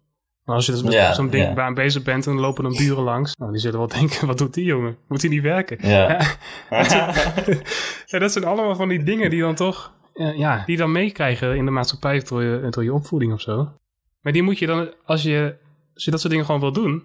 [0.48, 1.52] Maar als je dus met Ja, zo'n ding ja.
[1.54, 3.36] baan bezig bent en dan lopen dan buren langs.
[3.36, 4.96] Nou, die zullen wel denken, wat doet die jongen?
[5.08, 5.78] Moet hij niet werken?
[5.88, 6.20] Ja.
[8.06, 9.92] Ja, dat zijn allemaal van die dingen die dan toch,
[10.36, 13.68] ja, die dan meekrijgen in de maatschappij door je, door je opvoeding of zo.
[14.20, 15.56] Maar die moet je dan, als je,
[15.94, 17.04] als je dat soort dingen gewoon wil doen,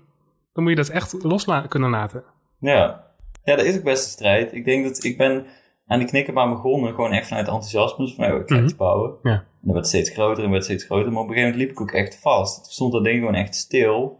[0.53, 2.23] dan moet je dat echt los la- kunnen laten.
[2.57, 3.03] Ja.
[3.43, 4.53] ja, dat is ook best een strijd.
[4.53, 5.45] Ik denk dat ik ben
[5.85, 8.05] aan die knikkerbaan begonnen gewoon echt vanuit enthousiasme.
[8.05, 8.63] Dus van, oh, ik ga Mhm.
[8.63, 9.15] iets bouwen.
[9.23, 9.31] Ja.
[9.31, 11.11] En dat werd steeds groter en werd steeds groter.
[11.11, 12.63] Maar op een gegeven moment liep ik ook echt vast.
[12.63, 14.19] Toen stond dat ding gewoon echt stil.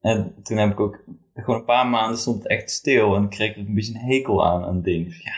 [0.00, 1.04] En toen heb ik ook
[1.34, 3.14] gewoon een paar maanden stond het echt stil.
[3.16, 5.04] En ik kreeg ook een beetje een hekel aan, aan het ding.
[5.06, 5.32] Dus ja,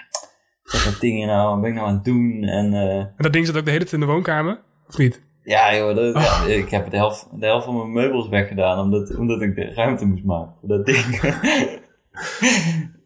[0.62, 1.50] wat dat ding hier nou?
[1.50, 2.42] Wat ben ik nou aan het doen?
[2.42, 5.26] En eh, En dat ding zit ook de hele tijd in de woonkamer, of niet?
[5.42, 8.78] ja, joh, dat, ja, ik heb de helft, de helft van mijn meubels weggedaan.
[8.78, 11.04] Omdat, omdat ik de ruimte moest maken voor dat ding.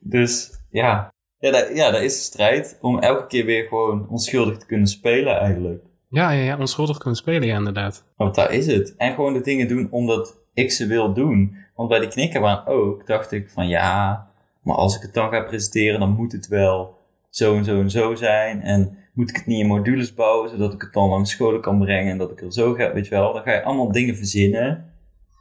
[0.01, 1.12] dus ja,
[1.43, 2.79] ja, dat, ja, dat is een strijd.
[2.81, 5.83] Om elke keer weer gewoon onschuldig te kunnen spelen eigenlijk.
[6.09, 8.05] Ja, ja, ja, onschuldig kunnen spelen, ja, inderdaad.
[8.17, 8.97] Want daar is het.
[8.97, 11.57] En gewoon de dingen doen omdat ik ze wil doen.
[11.75, 14.27] Want bij die knikkerbaan ook dacht ik van ja,
[14.63, 16.99] maar als ik het dan ga presenteren, dan moet het wel
[17.31, 18.63] zo en zo en zo zijn.
[18.63, 21.79] En moet ik het niet in modules bouwen, zodat ik het dan langs scholen kan
[21.79, 23.33] brengen en dat ik er zo ga, weet je wel.
[23.33, 24.93] Dan ga je allemaal dingen verzinnen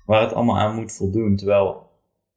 [0.05, 1.35] waar het allemaal aan moet voldoen.
[1.35, 1.89] Terwijl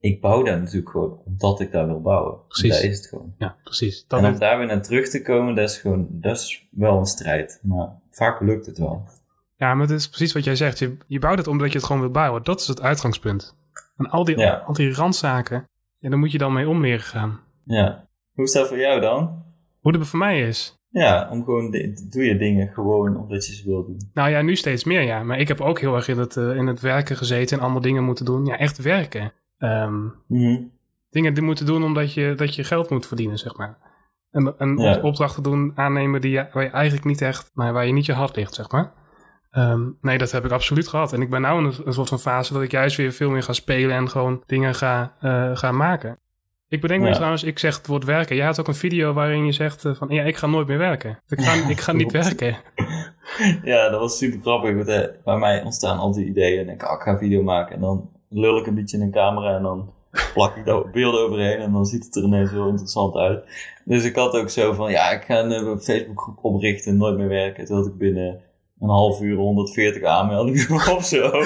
[0.04, 2.38] ik bouw dat natuurlijk gewoon omdat ik daar wil bouwen.
[2.48, 2.70] Precies.
[2.74, 3.34] Dat is het gewoon.
[3.38, 4.04] Ja, precies.
[4.08, 6.98] Dat en om daar weer naar terug te komen, dat is gewoon, dat is wel
[6.98, 7.60] een strijd.
[7.62, 9.08] Maar vaak lukt het wel.
[9.56, 10.78] ja, maar het is precies wat jij zegt.
[10.78, 12.42] Je, je bouwt het omdat je het gewoon wil bouwen.
[12.42, 13.56] Dat is het uitgangspunt.
[13.96, 14.54] En al die, Ja.
[14.66, 17.40] al die randzaken, ja, daar moet je dan mee om leren gaan.
[17.64, 18.06] Ja.
[18.32, 19.42] Hoe is dat voor jou dan?
[19.80, 20.78] Hoe het voor mij is.
[20.90, 21.70] Ja, om gewoon,
[22.10, 24.10] doe je dingen gewoon omdat je ze wil doen.
[24.14, 25.22] Nou ja, nu steeds meer, ja.
[25.22, 27.80] Maar ik heb ook heel erg in het, eh, in het werken gezeten en allemaal
[27.80, 28.44] dingen moeten doen.
[28.46, 29.32] Ja, echt werken.
[29.58, 30.60] Ehm, Mhm.
[31.10, 33.78] dingen die moeten doen omdat je, dat je geld moet verdienen, zeg maar.
[34.30, 35.00] En, en Ja.
[35.00, 38.12] opdrachten doen, aannemen die je, waar je eigenlijk niet echt, maar waar je niet je
[38.12, 38.92] hart ligt, zeg maar.
[39.50, 41.12] Ehm, nee, dat heb ik absoluut gehad.
[41.12, 43.30] En ik ben nu in een, een soort van fase dat ik juist weer veel
[43.30, 45.12] meer ga spelen en gewoon dingen ga,
[45.54, 46.18] ga maken.
[46.68, 47.14] Ik bedenk me Ja.
[47.14, 48.36] trouwens, ik zeg het woord werken.
[48.36, 50.78] Jij had ook een video waarin je zegt eh, van, ja, ik ga nooit meer
[50.78, 51.20] werken.
[51.28, 52.56] Ik ga, Ja, ik ga niet werken.
[53.62, 54.74] Ja, dat was super grappig.
[54.74, 56.68] Want, eh, bij mij ontstaan altijd ideeën.
[56.68, 57.74] En ik, oh, ik ga een video maken.
[57.74, 59.56] En dan lul ik een beetje in een camera.
[59.56, 59.90] En dan
[60.34, 61.58] plak ik daar beelden overheen.
[61.58, 63.44] En dan ziet het er ineens heel interessant uit.
[63.84, 66.92] Dus ik had ook zo van, ja, ik ga een eh, Facebookgroep oprichten.
[66.92, 67.64] en Nooit meer werken.
[67.64, 68.40] Toen had ik binnen
[68.80, 71.30] een half uur 140 aanmeldingen of zo.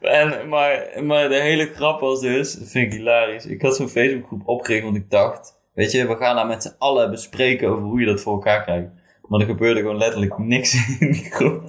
[0.00, 3.46] en, maar, maar de hele grap was dus, vind ik hilarisch.
[3.46, 6.74] Ik had zo'n Facebookgroep opgericht, want ik dacht, weet je, we gaan nou met z'n
[6.78, 8.88] allen bespreken over hoe je dat voor elkaar krijgt.
[9.28, 11.62] Maar er gebeurde gewoon letterlijk niks in die groep.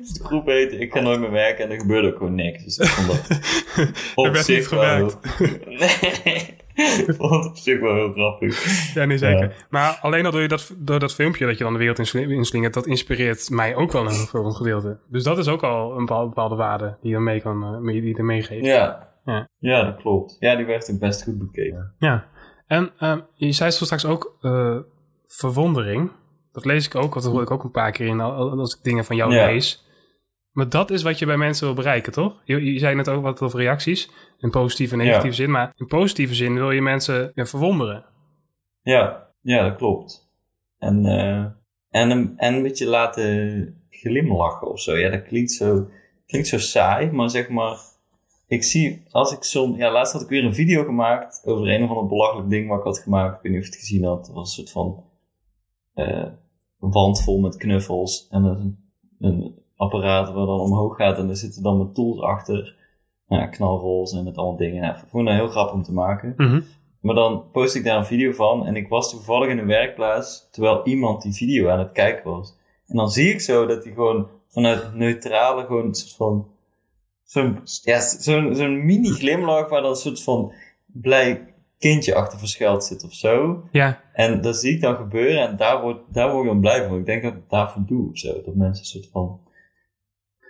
[0.00, 2.64] Dus de groep heette Ik ga nooit meer werken en er gebeurde ook gewoon niks.
[2.64, 3.40] Dus ik vond dat
[4.14, 5.66] op werd zich niet wel gewerkt.
[5.66, 6.54] Nee,
[7.06, 8.94] ik vond het op zich wel heel grappig.
[8.94, 9.66] Ja, nee, zeker.
[9.70, 12.32] Maar alleen al door, je dat, door dat filmpje dat je dan de wereld insli-
[12.34, 14.98] inslingert, dat inspireert mij ook wel een, voor een gedeelte.
[15.08, 18.00] Dus dat is ook al een bepaal- bepaalde waarde die je, mee kan, eh, mee-
[18.00, 18.64] die je er meegeeft.
[18.64, 19.12] Ja.
[19.24, 19.48] Ja.
[19.58, 20.36] ja, dat klopt.
[20.40, 21.92] Ja, die werd ook best goed bekeken.
[21.98, 22.26] Ja.
[22.66, 24.76] En ehm, je zei zo straks ook eh,
[25.26, 26.10] verwondering.
[26.54, 28.74] Dat lees ik ook, want dat hoor ik ook een paar keer in al- als
[28.76, 29.46] ik dingen van jou Ja.
[29.46, 29.84] lees.
[30.52, 32.40] Maar dat is wat je bij mensen wil bereiken, toch?
[32.44, 34.10] Je, je zei net ook wat over reacties.
[34.38, 35.32] In positieve en negatieve Ja.
[35.32, 35.50] zin.
[35.50, 38.04] Maar in positieve zin wil je mensen ja, verwonderen.
[38.82, 40.28] Ja, ja, dat klopt.
[40.78, 41.44] En, eh,
[41.90, 44.96] en, een, en een beetje laten glimlachen of zo.
[44.96, 45.88] Ja, dat klinkt zo,
[46.26, 47.76] klinkt zo saai, maar zeg maar...
[48.46, 49.76] Ik zie, als ik zo'n...
[49.76, 52.78] Ja, laatst had ik weer een video gemaakt over een of ander belachelijk ding wat
[52.78, 53.36] ik had gemaakt.
[53.36, 54.26] Ik weet niet of je het gezien had.
[54.26, 55.04] Het was een soort van
[55.94, 56.26] eh,
[56.92, 58.78] wand vol met knuffels en een,
[59.18, 62.76] een apparaat waar dan omhoog gaat en er zitten dan met tools achter.
[63.28, 64.82] Nou ja, knalrols en met allemaal dingen.
[64.82, 66.34] Ja, ik vond dat heel grappig om te maken.
[66.36, 66.60] Mhm.
[67.00, 70.48] Maar dan post ik daar een video van en ik was toevallig in een werkplaats
[70.50, 72.56] terwijl iemand die video aan het kijken was.
[72.86, 76.48] En dan zie ik zo dat hij gewoon vanuit neutrale gewoon een soort van
[77.24, 80.52] zo'n ja, zo'n zo'n mini glimlach waar dan een soort van
[80.86, 81.53] blij
[81.90, 83.62] kindje achter verschuild zit of zo.
[83.70, 86.88] Ja, En dat zie ik dan gebeuren en daar word, daar word ik dan blij
[86.88, 86.98] van.
[86.98, 88.32] Ik denk dat ik daarvoor doe of zo.
[88.44, 89.40] Dat mensen een soort van,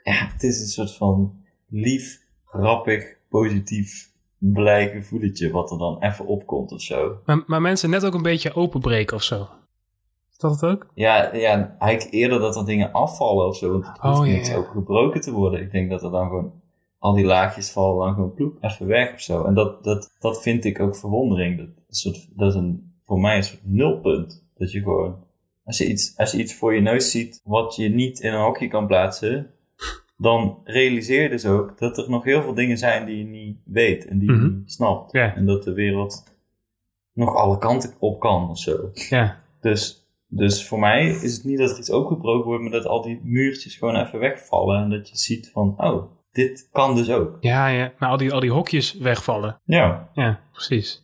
[0.03, 1.35] ja, het is een soort van
[1.69, 7.19] lief, grappig, positief, blij gevoeletje wat er dan even opkomt of zo.
[7.25, 9.49] maar, maar mensen net ook een beetje openbreken of zo.
[10.31, 10.87] Is dat het ook?
[10.95, 13.71] Ja, ja, eigenlijk eerder dat er dingen afvallen of zo.
[13.73, 14.57] Want het hoeft Oh, ja, niet ja.
[14.57, 15.61] ook gebroken te worden.
[15.61, 16.53] Ik denk dat er dan gewoon
[17.05, 19.45] al die laagjes vallen dan gewoon ploep even weg of zo.
[19.45, 21.59] En dat, dat, dat vind ik ook verwondering.
[21.59, 24.45] Dat, is een soort, dat is een, voor mij een soort nulpunt.
[24.57, 25.17] Dat je gewoon,
[25.65, 28.41] als je, iets, als je iets voor je neus ziet wat je niet in een
[28.43, 29.51] hokje kan plaatsen,
[30.17, 33.59] dan realiseer je dus ook dat er nog heel veel dingen zijn die je niet
[33.65, 34.57] weet en die je Mhm.
[34.59, 35.13] niet snapt.
[35.35, 36.25] En dat de wereld
[37.13, 38.91] nog alle kanten op kan of zo.
[38.93, 42.87] Ja, Dus, dus voor mij is het niet dat er iets opengebroken wordt, maar dat
[42.87, 44.83] al die muurtjes gewoon even wegvallen.
[44.83, 46.03] En dat je ziet van, oh,
[46.35, 47.37] dit kan dus ook.
[47.41, 47.93] ja, ja.
[47.99, 49.61] Maar al die, al die hokjes wegvallen.
[49.65, 51.03] Ja, Ja, precies.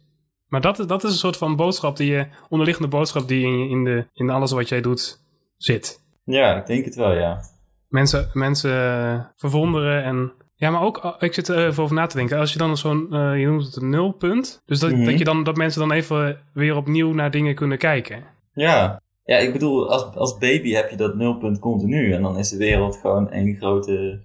[0.48, 3.84] Maar dat, dat is een soort van boodschap die je, onderliggende boodschap die in, in,
[3.84, 5.20] de, in alles wat jij doet
[5.56, 6.00] zit.
[6.24, 7.40] ja ik denk het wel, ja.
[7.88, 10.32] Mensen, mensen eh, verwonderen en...
[10.54, 12.38] Ja, maar ook, eh, ik zit er even over na te denken.
[12.38, 14.62] Als je dan zo'n, eh, je noemt het een nulpunt.
[14.66, 15.04] Dus dat, Mhm.
[15.04, 18.24] dat, je dan, dat mensen dan even weer opnieuw naar dingen kunnen kijken.
[18.52, 22.12] Ja, ja ik bedoel, als, als baby heb je dat nulpunt continu.
[22.12, 24.20] En dan is de wereld gewoon één grote,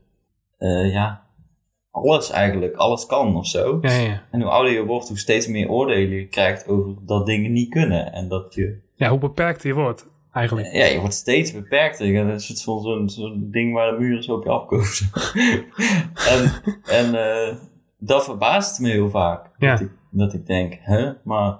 [0.58, 1.24] eh, ja,
[1.92, 2.76] alles eigenlijk.
[2.76, 3.78] Alles kan of zo.
[3.82, 4.24] Ja, ja.
[4.32, 7.70] En hoe ouder je wordt, hoe steeds meer oordelen je krijgt over dat dingen niet
[7.70, 8.14] kunnen.
[8.14, 10.74] En dat je, Ja, hoe beperkt je wordt eigenlijk.
[10.74, 12.08] ja, je wordt steeds beperkter.
[12.08, 14.88] Je hebt een soort van zo'n ding waar de muren zo op je afkomen.
[16.32, 17.56] en en eh,
[17.98, 19.50] dat verbaast me heel vaak.
[19.58, 19.72] Ja.
[19.72, 21.58] Dat, ik, dat ik denk, hè, maar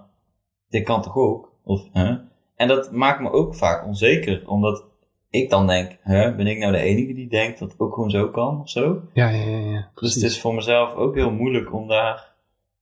[0.70, 1.54] dit kan toch ook?
[1.64, 2.16] Of, hè?
[2.56, 4.86] En dat maakt me ook vaak onzeker, omdat
[5.36, 8.10] ik dan denk, hè, ben ik nou de enige die denkt dat het ook gewoon
[8.10, 9.02] zo kan of zo?
[9.14, 9.72] Ja, ja, ja.
[9.72, 9.90] ja.
[9.96, 12.34] Dus het is voor mezelf ook heel moeilijk om daar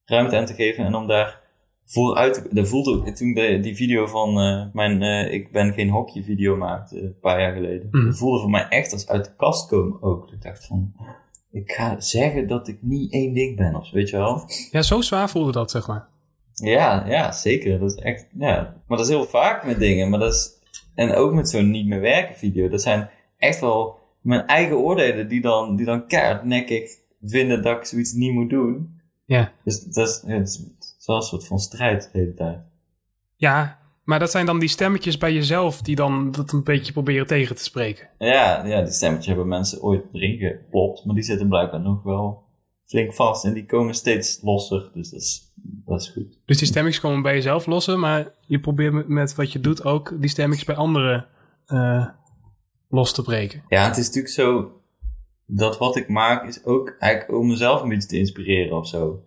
[0.06, 1.42] ruimte aan te geven en om daar
[1.86, 2.48] vooruit te...
[2.52, 6.24] Dat voelde ook toen de, die video van eh, mijn eh, Ik ben geen hokje
[6.24, 7.88] video maakte, een paar jaar geleden.
[7.92, 8.06] Mhm.
[8.06, 10.32] Dat voelde voor mij echt als uit de kast komen ook.
[10.32, 10.94] Ik dacht van,
[11.52, 14.44] ik ga zeggen dat ik niet één ding ben of weet je wel?
[14.72, 16.08] Ja, zo zwaar voelde dat, zeg maar.
[16.54, 17.80] Ja, ja, zeker.
[17.80, 18.76] Dat is echt, ja.
[18.88, 20.10] Maar dat is heel vaak met dingen.
[20.10, 20.50] Maar dat is,
[20.96, 22.70] en ook met zo'n niet meer werken video.
[22.70, 27.78] Dat zijn echt wel mijn eigen oordelen die dan, die dan keihard nekkig vinden dat
[27.78, 29.02] ik zoiets niet moet doen.
[29.26, 29.52] Ja.
[29.64, 32.60] Dus dat is, ja, dat is wel een soort van strijd de hele tijd.
[33.36, 37.28] Ja, maar dat zijn dan die stemmetjes bij jezelf die dan dat een beetje proberen
[37.28, 38.10] tegen te spreken.
[38.18, 41.06] Ja, ja, die stemmetjes hebben mensen ooit erin geplopt.
[41.06, 42.44] Maar die zitten blijkbaar nog wel
[42.86, 43.46] flink vast.
[43.46, 44.92] En die komen steeds losser.
[44.94, 45.53] Dus dat is,
[45.86, 46.40] dat is goed.
[46.46, 50.22] Dus die stemmetjes komen bij jezelf lossen, maar je probeert met, wat je doet ook
[50.22, 51.26] die stemmetjes bij anderen
[51.66, 52.08] eh,
[52.90, 53.64] los te breken.
[53.68, 54.72] Ja, het is natuurlijk zo
[55.46, 59.24] dat wat ik maak is ook eigenlijk om mezelf een beetje te inspireren of zo.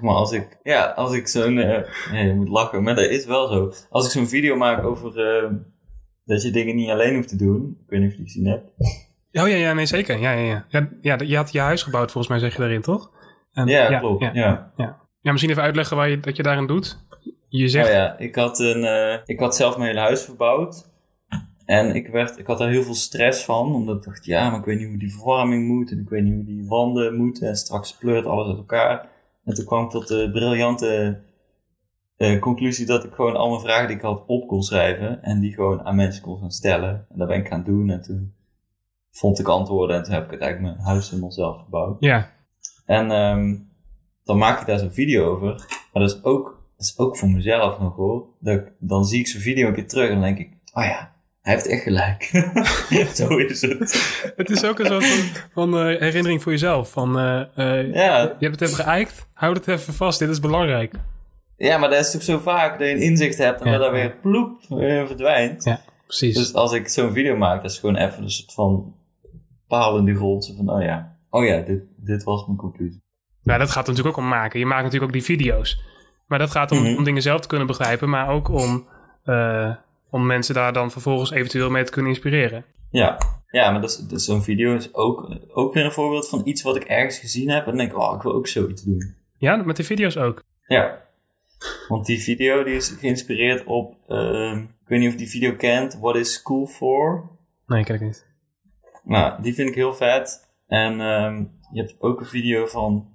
[0.00, 3.24] Maar als ik, ja, als ik zo'n, eh, nee, je moet lachen, maar dat is
[3.24, 3.72] wel zo.
[3.90, 5.50] Als ik zo'n video maak over eh,
[6.24, 8.46] dat je dingen niet alleen hoeft te doen, ik weet niet of je die gezien
[8.46, 8.64] hebt.
[9.32, 10.18] Oh ja, ja, nee, zeker.
[10.18, 10.66] Ja, ja, ja.
[10.68, 13.10] ja, ja je had je huis gebouwd, volgens mij zeg je daarin, toch?
[13.52, 14.22] En, Ja, klopt.
[14.22, 14.30] Ja.
[14.34, 14.72] Ja.
[14.76, 16.98] Ja, misschien even uitleggen waar je, dat je daarin doet.
[17.48, 20.90] Je zegt, Oh ja, ik had, een, eh, ik had zelf mijn hele huis verbouwd.
[21.64, 24.58] En ik, werd, ik had daar heel veel stress van, omdat ik dacht, ja, maar
[24.58, 25.90] ik weet niet hoe die verwarming moet.
[25.90, 27.48] En ik weet niet hoe die wanden moeten.
[27.48, 29.08] En straks pleurt alles uit elkaar.
[29.44, 31.20] En toen kwam ik tot de briljante
[32.16, 35.22] eh, conclusie dat ik gewoon al mijn vragen die ik had op kon schrijven.
[35.22, 37.06] En die gewoon aan mensen kon gaan stellen.
[37.10, 37.90] En dat ben ik gaan doen.
[37.90, 38.34] En toen
[39.10, 39.96] vond ik antwoorden.
[39.96, 41.96] En toen heb ik uiteindelijk mijn huis helemaal zelf gebouwd.
[42.00, 42.30] ja,
[42.86, 43.54] En ehm,
[44.24, 45.54] dan maak ik daar zo'n video over.
[45.92, 46.44] Maar dat is ook,
[46.76, 48.24] dat is ook voor mezelf nog hoor.
[48.40, 50.84] Dat ik- dan zie ik zo'n video een keer terug en dan denk ik, oh
[50.84, 52.22] ja, hij heeft echt gelijk.
[53.14, 53.78] Zo is het.
[54.36, 56.90] het is ook een soort van, van eh, herinnering voor jezelf.
[56.90, 60.40] Van, eh, eh, Ja, je hebt het even geëikt, houd het even vast, dit is
[60.40, 60.94] belangrijk.
[61.56, 63.72] ja, maar dat is toch zo vaak dat je een inzicht hebt en Ja.
[63.72, 65.64] dat dat weer ploep weer verdwijnt.
[65.64, 66.36] Ja, precies.
[66.36, 68.94] Dus als ik zo'n video maak, dat is gewoon even een soort van
[69.68, 70.54] paal in de grond.
[70.56, 73.00] Van, oh ja, oh ja, dit, dit was mijn conclusie.
[73.42, 74.58] Ja, dat gaat er natuurlijk ook om maken.
[74.58, 75.82] Je maakt natuurlijk ook die video's.
[76.26, 76.96] Maar dat gaat om, Mhm.
[76.96, 78.86] om dingen zelf te kunnen begrijpen, maar ook om,
[79.24, 79.74] eh,
[80.10, 82.64] om mensen daar dan vervolgens eventueel mee te kunnen inspireren.
[82.90, 83.18] Ja,
[83.50, 86.76] ja maar dat is, zo'n video is ook, ook weer een voorbeeld van iets wat
[86.76, 87.60] ik ergens gezien heb.
[87.60, 89.14] En dan denk ik, oh, ik wil ook zoiets doen.
[89.36, 90.42] Ja, met de video's ook.
[90.66, 91.02] Ja.
[91.88, 95.54] Want die video die is geïnspireerd op, ehm, ik weet niet of je die video
[95.56, 97.30] kent, What is School For?
[97.66, 98.26] Nee, kijk niet.
[99.04, 100.48] Nou, die vind ik heel vet.
[100.66, 103.11] En ehm, je hebt ook een video van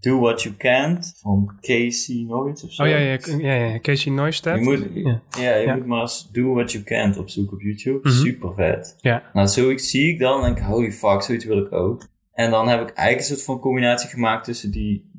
[0.00, 2.82] Do What You Can't, van Casey iets of zo.
[2.82, 3.80] Oh ja, ja, ja, ja.
[3.80, 4.58] Casey Neistat.
[4.58, 5.20] Je moet, Ja.
[5.38, 5.54] ja.
[5.54, 8.08] je moet maar eens Do What You Can't opzoeken op YouTube.
[8.08, 8.18] Mhm.
[8.18, 8.96] Super vet.
[9.00, 9.30] Ja.
[9.32, 12.06] Nou, zoiets zie ik dan en denk ik, holy fuck, zoiets wil ik ook.
[12.32, 15.10] En dan heb ik eigenlijk een soort van combinatie gemaakt tussen die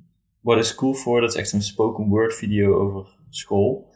[0.42, 3.94] What is School For, dat is echt een spoken word video over school.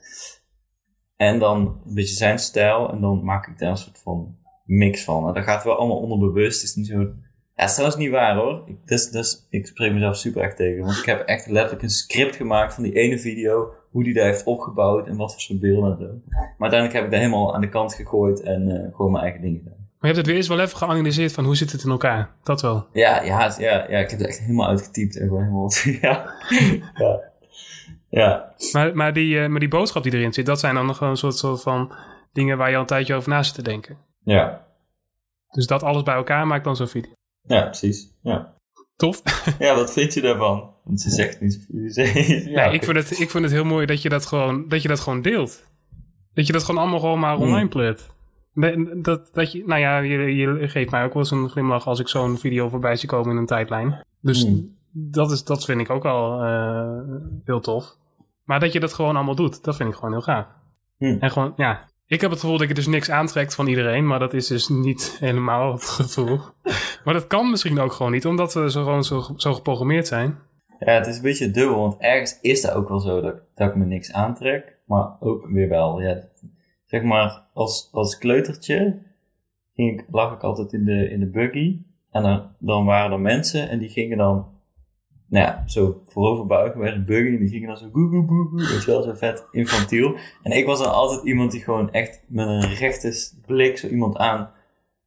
[1.16, 5.04] En dan een beetje zijn stijl en dan maak ik daar een soort van mix
[5.04, 5.28] van.
[5.28, 7.14] En dat gaat wel allemaal onderbewust, het is niet zo...
[7.56, 8.64] Ja, is trouwens niet waar hoor.
[8.66, 10.84] Ik, dus, dus, ik spreek mezelf super echt tegen.
[10.84, 13.74] Want ik heb echt letterlijk een script gemaakt van die ene video.
[13.92, 16.06] Hoe die daar heeft opgebouwd en wat voor soort beelden en zo.
[16.32, 19.42] Maar uiteindelijk heb ik dat helemaal aan de kant gegooid en eh, gewoon mijn eigen
[19.42, 19.78] dingen gedaan.
[19.78, 22.36] Maar je hebt het weer eens wel even geanalyseerd van hoe zit het in elkaar.
[22.44, 22.88] Dat wel.
[22.94, 25.72] Ja, ja, ja, ja, ik heb het echt helemaal uitgetypt en gewoon helemaal.
[26.02, 26.34] Ja.
[26.96, 27.32] ja.
[28.10, 28.54] Ja.
[28.72, 31.12] Maar, maar, die, eh, maar die boodschap die erin zit, dat zijn dan nog gewoon
[31.12, 31.94] een soort, soort van
[32.34, 33.98] dingen waar je al een tijdje over na zit te denken.
[34.24, 34.66] Ja.
[35.50, 37.12] Dus dat alles bij elkaar maakt dan zo'n video.
[37.48, 38.12] Ja, precies.
[38.22, 38.54] Ja.
[38.96, 39.22] Tof.
[39.60, 40.74] ja, wat vind je daarvan?
[40.84, 42.52] Want ze zegt niet zoveel.
[42.52, 44.82] ja, nee, ik, vind het, ik vind het heel mooi dat je dat gewoon, dat
[44.82, 45.64] je dat gewoon deelt.
[46.34, 48.12] Dat je dat gewoon allemaal gewoon maar online pleurt.
[48.96, 52.00] Dat, dat je, nou ja, je, je geeft mij ook wel eens een glimlach als
[52.00, 54.06] ik zo'n video voorbij zie komen in een tijdlijn.
[54.22, 54.78] Dus hmm.
[54.92, 57.00] dat, is, dat vind ik ook al uh,
[57.44, 57.96] heel tof.
[58.44, 60.46] Maar dat je dat gewoon allemaal doet, dat vind ik gewoon heel gaaf.
[60.98, 61.18] Hmm.
[61.20, 64.20] En gewoon, ja, ik heb het gevoel dat je dus niks aantrekt van iedereen, maar
[64.20, 66.40] dat is dus niet helemaal het gevoel.
[67.04, 70.40] maar dat kan misschien ook gewoon niet, omdat we zo, gewoon zo, zo geprogrammeerd zijn.
[70.80, 73.70] Ja, het is een beetje dubbel, want ergens is dat ook wel zo dat, dat
[73.70, 76.02] ik me niks aantrek, maar ook weer wel.
[76.02, 76.24] Ja,
[76.86, 79.02] zeg maar, als, als kleutertje
[79.74, 83.70] ging ik, lag ik altijd in de, in de buggy en dan waren er mensen
[83.70, 84.53] en die gingen dan
[85.34, 87.28] nou ja, zo voorover buigen bij een buggy.
[87.28, 90.16] En die gingen dan zo goe goe goe Weet je wel, zo vet infantiel.
[90.42, 94.18] En ik was dan altijd iemand die gewoon echt met een rechte blik zo iemand
[94.18, 94.50] aan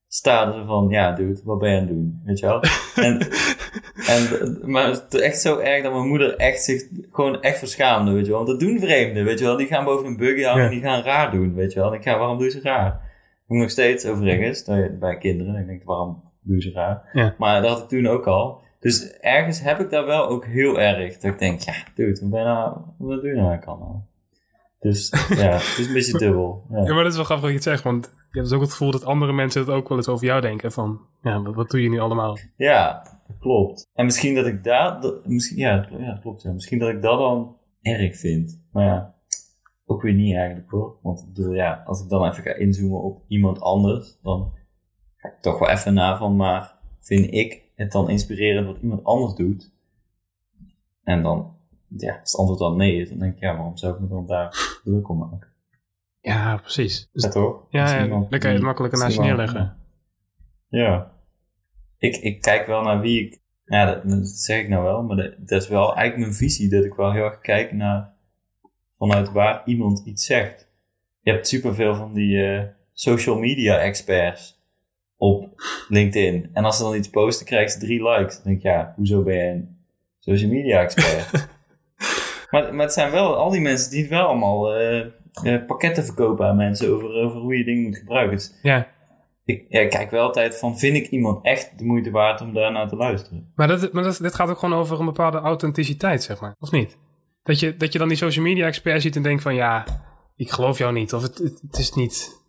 [0.08, 0.64] staarde.
[0.64, 2.22] van, ja dude, wat ben je aan het doen?
[2.24, 2.60] Weet je wel?
[2.94, 3.28] en,
[4.14, 8.12] en, maar het is echt zo erg dat mijn moeder echt zich gewoon echt verschaamde,
[8.12, 8.44] weet je wel.
[8.44, 9.56] Want dat doen vreemden, weet je wel.
[9.56, 11.88] Die gaan boven een buggy hangen en die gaan raar doen, weet je wel.
[11.88, 13.00] En ik ga, waarom doe je ze raar?
[13.42, 14.64] Ik moet nog steeds overigens,
[14.98, 15.56] bij kinderen.
[15.56, 17.10] Ik denk, waarom doe je ze raar?
[17.12, 17.34] Ja.
[17.38, 18.64] Maar dat had ik toen ook al.
[18.80, 21.18] Dus ergens heb ik daar wel ook heel erg.
[21.18, 24.06] Dat ik denk, ja, dude, wat, ben nou, wat doe je nou allemaal?
[24.80, 26.64] Dus ja, het is een beetje dubbel.
[26.70, 26.82] Ja.
[26.82, 26.94] ja.
[26.94, 28.70] maar dat is wel grappig wat je het zegt, want je hebt dus ook het
[28.70, 30.72] gevoel dat andere mensen het ook wel eens over jou denken.
[30.72, 32.38] Van, ja, wat, doe je nu allemaal?
[32.56, 33.90] Ja, dat klopt.
[33.94, 36.42] En misschien dat ik daar, dat, misschien, ja, ja, klopt.
[36.42, 36.52] Ja.
[36.52, 38.62] Misschien dat ik dat dan erg vind.
[38.72, 39.14] Maar ja,
[39.86, 40.96] ook weer niet eigenlijk hoor.
[41.02, 44.52] Want ik bedoel, ja, als ik dan even ga inzoomen op iemand anders, dan
[45.16, 49.04] ga ik toch wel even na van, maar vind ik het dan inspirerend wat iemand
[49.04, 49.72] anders doet.
[51.02, 51.56] En dan,
[51.96, 54.08] ja, als het antwoord dan nee is, dan denk ik, ja, waarom zou ik me
[54.08, 55.48] dan daar druk om maken?
[56.20, 57.08] Ja, precies.
[57.12, 57.66] Ja, toch?
[57.70, 59.76] Ja, ja dan kan je het makkelijker naast je neerleggen.
[60.68, 61.12] Ja.
[61.98, 65.62] Ik, ik kijk wel naar wie ik, ja, dat, zeg ik nou wel, maar dat,
[65.62, 68.14] is wel eigenlijk mijn visie, dat ik wel heel erg kijk naar
[68.98, 70.70] vanuit waar iemand iets zegt.
[71.20, 72.62] Je hebt superveel van die uh,
[72.92, 74.55] social media experts
[75.16, 76.50] op LinkedIn.
[76.52, 78.34] En als ze dan iets posten, krijgen ze drie likes.
[78.34, 79.78] Dan denk ik, ja, hoezo ben je een
[80.18, 81.48] social media expert?
[82.50, 85.06] maar, maar het zijn wel al die mensen die wel allemaal uh,
[85.66, 88.36] pakketten verkopen aan mensen over, over hoe je dingen moet gebruiken.
[88.36, 88.94] Dus ja.
[89.44, 92.88] Ik, ja, kijk wel altijd van, vind ik iemand echt de moeite waard om daarnaar
[92.88, 93.52] te luisteren?
[93.54, 96.56] Maar, dat, maar dat, dit gaat ook gewoon over een bepaalde authenticiteit, zeg maar.
[96.58, 96.96] Of niet?
[97.42, 99.84] Dat je, dat je dan die social media expert ziet en denkt van, ja,
[100.36, 101.12] ik geloof jou niet.
[101.14, 102.44] Of het, het is niet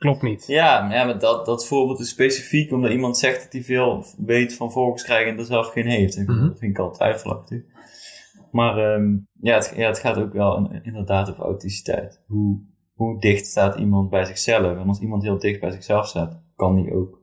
[0.00, 0.46] Klopt niet.
[0.46, 4.04] Ja, maar, ja, maar dat, dat voorbeeld is specifiek omdat iemand zegt dat hij veel
[4.16, 6.18] weet van volks krijgen en er zelf geen heeft.
[6.18, 7.62] Mm Dat vind ik al twijfelachtig.
[8.50, 12.20] Maar um, ja, het, ja, het gaat ook wel inderdaad over authenticiteit.
[12.26, 12.60] Hoe,
[12.94, 14.78] hoe dicht staat iemand bij zichzelf?
[14.78, 17.18] En als iemand heel dicht bij zichzelf staat, kan die ook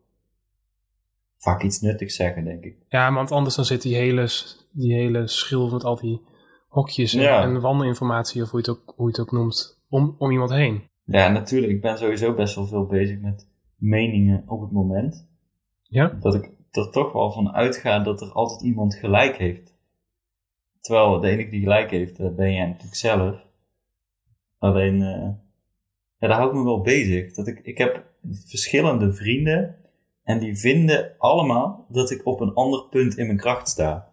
[1.37, 2.75] vaak iets nuttigs zeggen, denk ik.
[2.89, 4.29] Ja, want anders dan zit die hele,
[4.71, 6.21] die hele schil met al die
[6.67, 10.15] hokjes en, en wandelinformatie, of hoe je het ook, hoe je het ook noemt, om,
[10.17, 10.95] om iemand heen.
[11.07, 11.71] Ja, natuurlijk.
[11.71, 15.27] Ik ben sowieso best wel veel bezig met meningen op het moment.
[15.81, 16.07] Ja?
[16.07, 19.75] Dat ik er toch wel van uitga dat er altijd iemand gelijk heeft.
[20.81, 23.35] Terwijl de enige die gelijk heeft, dat ben jij natuurlijk zelf.
[24.57, 25.29] Alleen, uh,
[26.17, 27.33] ja, daar hou ik me wel bezig.
[27.33, 28.05] Dat ik, ik heb
[28.45, 29.75] verschillende vrienden
[30.23, 34.11] en die vinden allemaal dat ik op een ander punt in mijn kracht sta.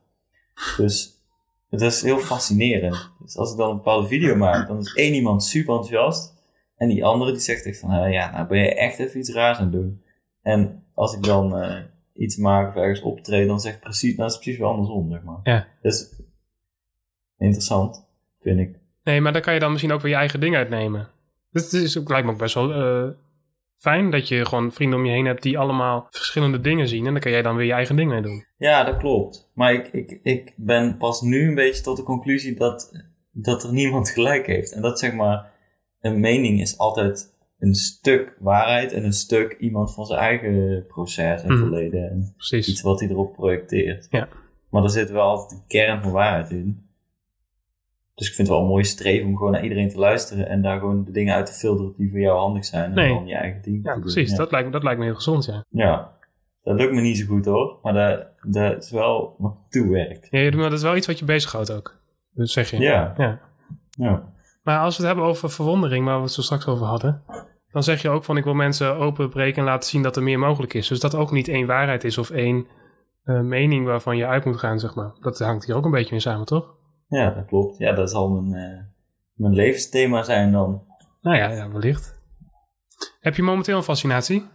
[0.76, 1.22] Dus
[1.70, 3.10] het is heel fascinerend.
[3.22, 6.33] Dus als ik dan een bepaalde video maak, dan is één iemand super enthousiast.
[6.76, 9.32] En die andere die zegt echt van, uh, ja, nou ben je echt even iets
[9.32, 10.02] raars aan het doen.
[10.42, 11.76] En als ik dan uh,
[12.14, 15.22] iets maak of ergens optreed, dan zeg ik precies, nou is precies wel andersom, zeg
[15.22, 15.40] maar.
[15.42, 15.66] Ja.
[15.82, 16.22] Dus
[17.38, 18.06] interessant,
[18.40, 18.78] vind ik.
[19.04, 21.08] Nee, maar daar kan je dan misschien ook weer je eigen ding uitnemen.
[21.50, 23.10] Dus het is ook, lijkt me ook best wel uh,
[23.76, 27.06] fijn dat je gewoon vrienden om je heen hebt die allemaal verschillende dingen zien.
[27.06, 28.44] En dan kan jij dan weer je eigen ding mee doen.
[28.56, 29.50] Ja, dat klopt.
[29.54, 32.92] Maar ik, ik, ik ben pas nu een beetje tot de conclusie dat,
[33.30, 34.72] dat er niemand gelijk heeft.
[34.72, 35.52] En dat zeg maar
[36.04, 41.42] een mening is altijd een stuk waarheid en een stuk iemand van zijn eigen proces
[41.42, 41.58] en mhm.
[41.58, 42.10] verleden.
[42.10, 42.68] En Precies.
[42.68, 44.06] Iets wat hij erop projecteert.
[44.10, 44.28] Ja.
[44.70, 46.82] Maar er zit wel altijd een kern van waarheid in.
[48.14, 50.62] Dus ik vind het wel een mooie streven om gewoon naar iedereen te luisteren en
[50.62, 52.84] daar gewoon de dingen uit te filteren die voor jou handig zijn.
[52.84, 53.14] En nee.
[53.14, 54.30] dan je eigen ding ja, precies.
[54.30, 54.36] Ja.
[54.36, 55.64] Dat, lijkt, dat lijkt me heel gezond, ja.
[55.68, 56.12] Ja.
[56.62, 60.28] Dat lukt me niet zo goed hoor, maar dat, dat is wel wat toewerkt.
[60.30, 62.00] Ja, maar dat is wel iets wat je bezighoudt ook.
[62.30, 62.78] Dus zeg je.
[62.78, 63.14] Ja.
[63.16, 63.40] ja.
[63.90, 64.33] ja.
[64.64, 67.22] Maar als we het hebben over verwondering, waar we het zo straks over hadden,
[67.72, 70.38] dan zeg je ook van ik wil mensen openbreken en laten zien dat er meer
[70.38, 70.88] mogelijk is.
[70.88, 72.66] Dus dat ook niet één waarheid is of één
[73.24, 75.12] uh, mening waarvan je uit moet gaan, zeg maar.
[75.20, 76.74] Dat hangt hier ook een beetje mee samen, toch?
[77.08, 77.78] Ja, dat klopt.
[77.78, 78.80] Ja, dat zal mijn, uh,
[79.34, 80.82] mijn levensthema zijn dan.
[81.20, 82.22] Nou ja, ja, wellicht.
[83.20, 84.46] Heb je momenteel een fascinatie?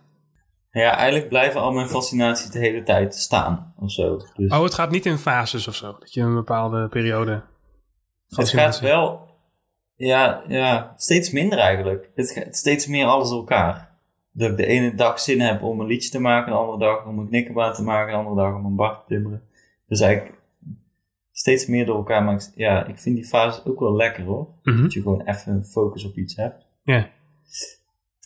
[0.71, 4.17] Ja, eigenlijk blijven al mijn fascinaties de hele tijd staan of zo.
[4.35, 5.95] Dus Oh, het gaat niet in fases of zo.
[5.99, 7.31] Dat je een bepaalde periode.
[7.31, 7.43] het
[8.27, 9.27] gaat fascinatie- wel,
[10.07, 12.09] ja, ja, steeds minder eigenlijk.
[12.15, 13.97] Het gaat steeds meer alles door elkaar.
[14.31, 17.05] Dat ik de ene dag zin heb om een liedje te maken, de andere dag
[17.05, 19.41] om een knikkerbaan te maken, de andere dag om een bar te timmeren.
[19.87, 20.37] Dus eigenlijk
[21.31, 22.23] steeds meer door elkaar.
[22.23, 24.47] Maar ik, ja, ik vind die fase ook wel lekker hoor.
[24.63, 24.81] Mhm.
[24.81, 26.65] Dat je gewoon even focus op iets hebt.
[26.83, 27.09] Ja.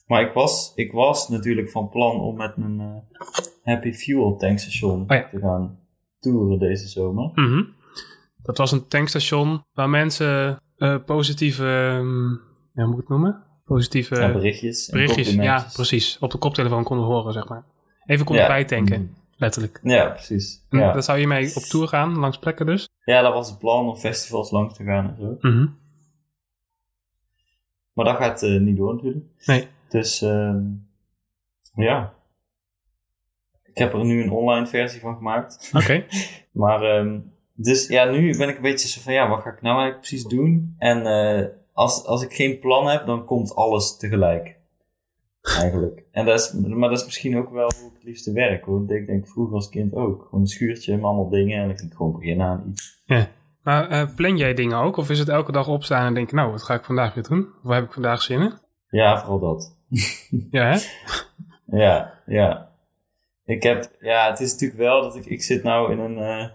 [0.07, 3.23] Maar ik was, ik was natuurlijk van plan om met mijn eh,
[3.63, 5.29] Happy Fuel tankstation Oh ja.
[5.29, 5.79] te gaan
[6.19, 7.31] toeren deze zomer.
[7.33, 7.63] Mhm.
[8.43, 12.29] Dat was een tankstation waar mensen eh, positieve, ehm,
[12.73, 13.43] ja, hoe moet ik het noemen?
[13.65, 14.89] Positieve Ja, berichtjes.
[14.89, 16.17] en berichtjes, ja, precies.
[16.19, 17.63] Op de koptelefoon konden horen, zeg maar.
[18.05, 18.49] Even konden Ja.
[18.49, 19.79] bijtanken, letterlijk.
[19.83, 20.65] Ja, precies.
[20.69, 20.91] En Ja.
[20.93, 22.89] Dan zou je mee op tour gaan, langs plekken dus.
[23.05, 25.49] ja, dat was het plan om festivals langs te gaan en zo.
[25.49, 25.67] Mhm.
[27.93, 29.25] Maar dat gaat eh, niet door natuurlijk.
[29.45, 29.67] Nee.
[29.89, 30.61] Dus ehm,
[31.75, 32.13] ja.
[33.63, 35.69] Ik heb er nu een online versie van gemaakt.
[35.73, 36.05] Oké.
[36.51, 37.19] Maar ehm,
[37.53, 40.07] dus ja, nu ben ik een beetje zo van ja, wat ga ik nou eigenlijk
[40.07, 40.75] precies doen?
[40.77, 44.55] En eh, als, als ik geen plan heb, dan komt alles tegelijk.
[45.41, 46.03] Eigenlijk.
[46.11, 48.93] En dat is, maar dat is misschien ook wel hoe ik het liefste werk hoor.
[48.93, 50.23] Ik denk vroeger als kind ook.
[50.23, 53.01] Gewoon een schuurtje met allemaal dingen en dan ging ik gewoon beginnen aan iets.
[53.63, 54.97] Maar eh, plan jij dingen ook?
[54.97, 57.39] Of is het elke dag opstaan en denken, nou, wat ga ik vandaag weer doen?
[57.39, 58.53] Of waar heb ik vandaag zin in?
[58.89, 59.75] Ja, vooral dat.
[60.51, 60.77] Ja, hè?
[61.77, 62.69] Ja, ja.
[63.45, 66.49] Ik heb, ja, het is natuurlijk wel dat ik, ik zit nou in een eh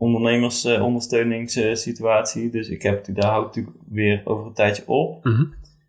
[0.00, 2.50] ondernemersondersteuningssituatie.
[2.50, 5.24] dus ik heb, daar houdt natuurlijk weer over een tijdje op.
[5.24, 5.44] Mhm.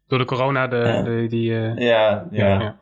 [0.08, 1.02] Door de corona, de, Ja.
[1.02, 1.54] de, die...
[1.56, 2.48] eh, Ja, ja.
[2.48, 2.76] ja, ja.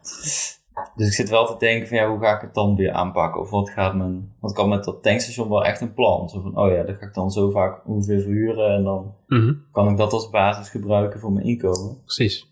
[0.95, 3.41] Dus ik zit wel te denken van ja, hoe ga ik het dan weer aanpakken?
[3.41, 4.31] Of wat gaat mijn...
[4.39, 6.29] Want ik had met dat tankstation wel echt een plan.
[6.29, 8.75] Zo van, oh ja, dat ga ik dan zo vaak ongeveer verhuren.
[8.75, 9.53] En dan Mhm.
[9.71, 12.01] kan ik dat als basis gebruiken voor mijn inkomen.
[12.03, 12.47] Precies.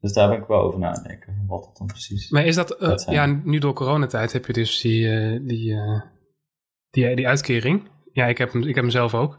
[0.00, 1.44] Dus daar ben ik wel over nadenken.
[1.48, 2.30] Wat dat dan precies...
[2.30, 6.00] Maar is dat, eh, ja, nu door coronatijd heb je dus die, eh, die, eh,
[7.06, 7.88] die, die uitkering.
[8.12, 9.38] Ja, ik heb hem, ik heb hem zelf ook.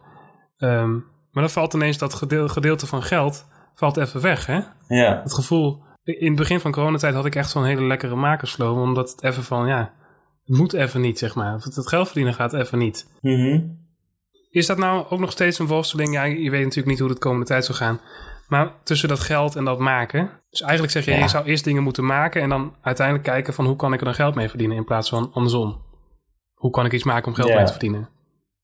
[0.57, 0.91] Ehm,
[1.31, 3.45] maar dan valt ineens dat gedeel- gedeelte van geld
[3.75, 4.59] valt even weg, hè?
[4.87, 8.81] Ja, Het gevoel, in het begin van coronatijd had ik echt zo'n hele lekkere makersflow,
[8.81, 9.93] omdat het even van, ja,
[10.45, 11.53] het moet even niet, zeg maar.
[11.53, 13.07] Het geld verdienen gaat even niet.
[13.21, 13.59] mhm.
[14.49, 16.13] Is dat nou ook nog steeds een worsteling?
[16.13, 17.99] Ja, je weet natuurlijk niet hoe het de komende tijd zal gaan.
[18.47, 20.31] Maar tussen dat geld en dat maken.
[20.49, 21.17] Dus eigenlijk zeg je, Ja.
[21.17, 24.05] je zou eerst dingen moeten maken en dan uiteindelijk kijken van hoe kan ik er
[24.05, 25.81] dan geld mee verdienen in plaats van andersom.
[26.59, 27.55] Hoe kan ik iets maken om geld Ja.
[27.55, 28.09] mee te verdienen?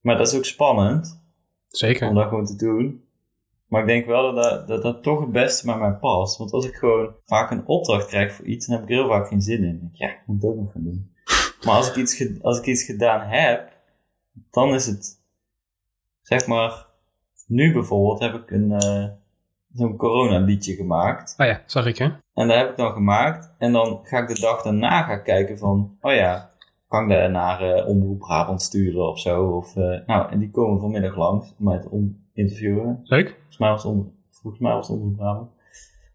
[0.01, 1.23] Maar dat is ook spannend.
[1.69, 2.07] Zeker.
[2.07, 3.03] om dat gewoon te doen.
[3.67, 6.37] Maar ik denk wel dat dat, dat, dat toch het beste bij mij past.
[6.37, 9.07] Want als ik gewoon vaak een opdracht krijg voor iets, dan heb ik er heel
[9.07, 9.69] vaak geen zin in.
[9.69, 11.13] Dan denk ik, ja, ik moet het ook nog gaan doen.
[11.65, 13.71] Maar als ik iets, als ik iets gedaan heb,
[14.51, 15.21] dan is het,
[16.21, 16.85] zeg maar,
[17.47, 19.05] nu bijvoorbeeld heb ik een, eh,
[19.73, 21.33] zo'n corona liedje gemaakt.
[21.37, 22.05] Oh ja, zag ik hè?
[22.33, 23.53] En dat heb ik dan gemaakt.
[23.57, 26.53] En dan ga ik de dag daarna gaan kijken van, oh ja,
[26.87, 29.45] kan ik daar naar eh, Omroep Brabant sturen of zo?
[29.45, 32.99] Of, eh, nou, en die komen vanmiddag langs om mij te interviewen.
[33.03, 33.27] Leuk.
[33.29, 35.49] Volgens mij was het, om, volgens mij was het Omroep Brabant.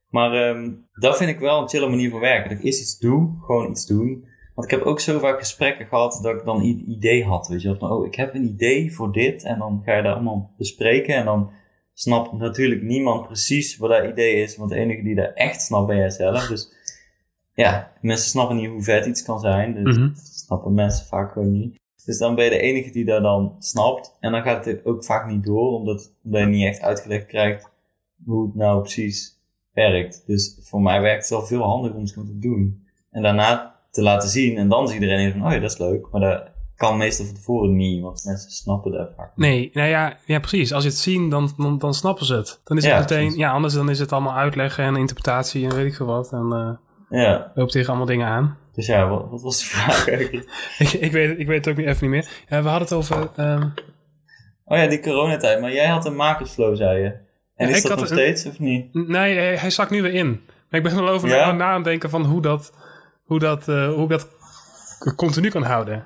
[0.08, 2.48] Maar ehm, dat vind ik wel een chille manier van werken.
[2.50, 4.24] Dat ik eerst iets doe, gewoon iets doen.
[4.54, 7.48] Want ik heb ook zo vaak gesprekken gehad dat ik dan een idee had.
[7.48, 9.44] Weet je wel, van, oh, ik heb een idee voor dit.
[9.44, 11.14] En dan ga je daar allemaal bespreken.
[11.14, 11.50] En dan
[11.92, 14.56] snapt natuurlijk niemand precies wat dat idee is.
[14.56, 16.46] Want de enige die dat echt snapt ben jij zelf.
[16.46, 16.72] Dus
[17.54, 19.84] ja, mensen snappen niet hoe vet iets kan zijn.
[19.84, 20.08] Dus Mhm.
[20.08, 20.18] dat
[20.50, 21.78] snappen mensen vaak gewoon niet.
[22.04, 24.16] Dus dan ben je de enige die dat dan snapt.
[24.20, 27.70] En dan gaat het ook vaak niet door, omdat, omdat je niet echt uitgelegd krijgt
[28.24, 29.38] hoe het nou precies
[29.72, 30.22] werkt.
[30.26, 32.86] Dus voor mij werkt het wel veel handiger om het gewoon te doen.
[33.10, 34.56] En daarna te laten zien.
[34.56, 36.06] En dan is iedereen even van, oh ja, dat is leuk.
[36.12, 36.42] Maar dat
[36.76, 39.46] kan meestal van tevoren niet, want mensen snappen dat vaak niet.
[39.46, 40.72] Nee, nou ja, ja, precies.
[40.72, 42.60] Als je het zien, dan, dan, dan snappen ze het.
[42.64, 43.38] Dan is het Ja, meteen, precies.
[43.38, 46.32] ja, anders dan is het allemaal uitleggen en interpretatie en weet ik veel wat.
[46.32, 48.56] En eh Ja, loopt tegen allemaal dingen aan.
[48.80, 50.74] Dus ja, wat, wat was de vraag eigenlijk?
[50.78, 52.28] ik, ik, weet, ik weet het ook niet, even niet meer.
[52.48, 53.30] Ja, we hadden het over...
[53.36, 53.68] ehm,
[54.64, 55.60] Oh ja, die coronatijd.
[55.60, 57.12] Maar jij had een makersflow, zei je.
[57.56, 58.94] En is ik dat nog een- steeds, of niet?
[58.94, 60.28] Nee, hij, hij zakt nu weer in.
[60.68, 61.46] Maar ik ben er wel over Ja?
[61.46, 62.72] na, na aan het denken van hoe dat,
[63.24, 64.28] hoe dat, eh, hoe ik dat
[65.16, 66.04] continu kan houden.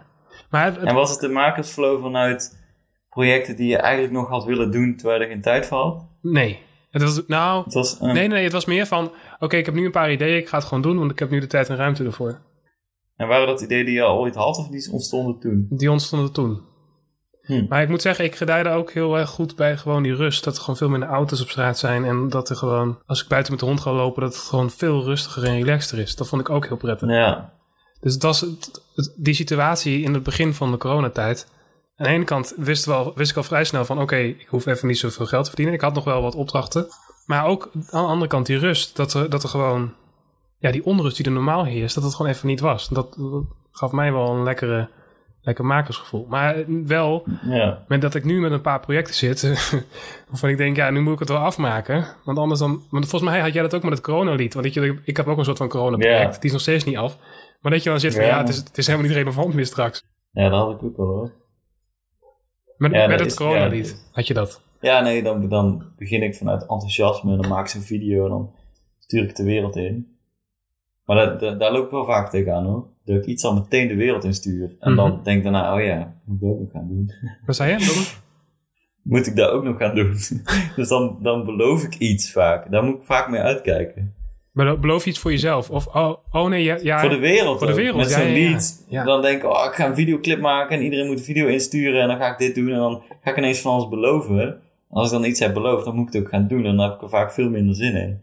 [0.51, 2.63] Maar het- En was het de makersflow vanuit
[3.09, 6.05] projecten die je eigenlijk nog had willen doen terwijl er geen tijd voor had?
[6.23, 6.63] nee.
[6.91, 9.85] Het was, nou, Het was nee, nee, het was meer van, oké, ik heb nu
[9.85, 11.77] een paar ideeën, ik ga het gewoon doen, want ik heb nu de tijd en
[11.77, 12.41] ruimte ervoor.
[13.17, 15.67] En waren dat ideeën die je al ooit had of die ontstonden toen?
[15.71, 16.61] Die ontstonden toen.
[17.43, 17.67] Hm.
[17.69, 20.45] Maar ik moet zeggen, ik gedijde ook heel erg goed bij gewoon die rust.
[20.45, 22.05] Dat er gewoon veel minder auto's op straat zijn.
[22.05, 24.71] En dat er gewoon, als ik buiten met de hond ga lopen, dat het gewoon
[24.71, 26.17] veel rustiger en relaxter is.
[26.17, 27.09] Dat vond ik ook heel prettig.
[27.09, 27.53] Ja.
[28.01, 31.49] Dus het was het- het- die situatie in het begin van de coronatijd.
[31.97, 34.01] Aan de ene kant wist, wel, wist ik al vrij snel van...
[34.01, 35.75] oké, ik hoef even niet zoveel geld te verdienen.
[35.75, 36.87] Ik had nog wel wat opdrachten.
[37.27, 38.97] Maar ook aan de andere kant die rust.
[38.97, 39.93] Dat er, dat er gewoon...
[40.65, 42.89] ja, die onrust die er normaal heerst, dat het gewoon even niet was.
[42.89, 44.89] Dat, dat gaf mij wel een lekkere,
[45.41, 46.27] lekker makersgevoel.
[46.29, 47.85] Maar wel, Ja.
[47.89, 49.41] met dat ik nu met een paar projecten zit,
[50.29, 52.07] waarvan ik denk, ja, nu moet ik het wel afmaken.
[52.25, 54.55] Want anders dan, want volgens mij had jij dat ook met het coronalied.
[54.55, 56.41] Want ik, ik heb ook een soort van coronaproject, Ja.
[56.41, 57.19] die is nog steeds niet af.
[57.61, 58.39] Maar dat je dan zit van, ja, Ja.
[58.39, 60.03] het, is, het is helemaal niet relevant meer straks.
[60.31, 61.33] ja, dat had ik ook wel hoor.
[62.77, 64.63] Met, met het is- coronalied had je dat.
[64.81, 68.31] Ja, nee, dan, dan begin ik vanuit enthousiasme en dan maak ik een video en
[68.31, 68.55] dan
[68.99, 70.14] stuur ik de wereld in.
[71.05, 72.87] Maar daar, daar, daar loop ik wel vaak tegenaan hoor.
[73.05, 74.77] Dat ik iets al meteen de wereld in stuur.
[74.81, 75.23] En dan Mhm.
[75.23, 77.11] denk ik daarna, oh ja, moet ik dat ook nog gaan doen.
[77.47, 77.79] Wat zei je?
[77.79, 78.23] Dat-
[79.03, 80.13] moet ik dat ook nog gaan doen?
[80.77, 82.71] dus dan, dan beloof ik iets vaak.
[82.71, 84.15] Daar moet ik vaak mee uitkijken.
[84.53, 85.71] Belo- Beloof je iets voor jezelf?
[85.71, 88.29] Of, oh, oh nee, ja, ja voor de wereld voor de wereld, Met zo'n ja,
[88.29, 88.49] ja.
[88.51, 88.85] lied.
[88.89, 89.05] Ja.
[89.05, 92.01] Dan denk ik, oh, ik ga een videoclip maken en iedereen moet een video insturen
[92.03, 92.69] en dan ga ik dit doen.
[92.69, 94.41] En dan ga ik ineens van alles beloven.
[94.49, 94.61] En
[95.01, 96.65] als ik dan iets heb beloofd, dan moet ik het ook gaan doen.
[96.65, 98.21] En dan heb ik er vaak veel minder zin in.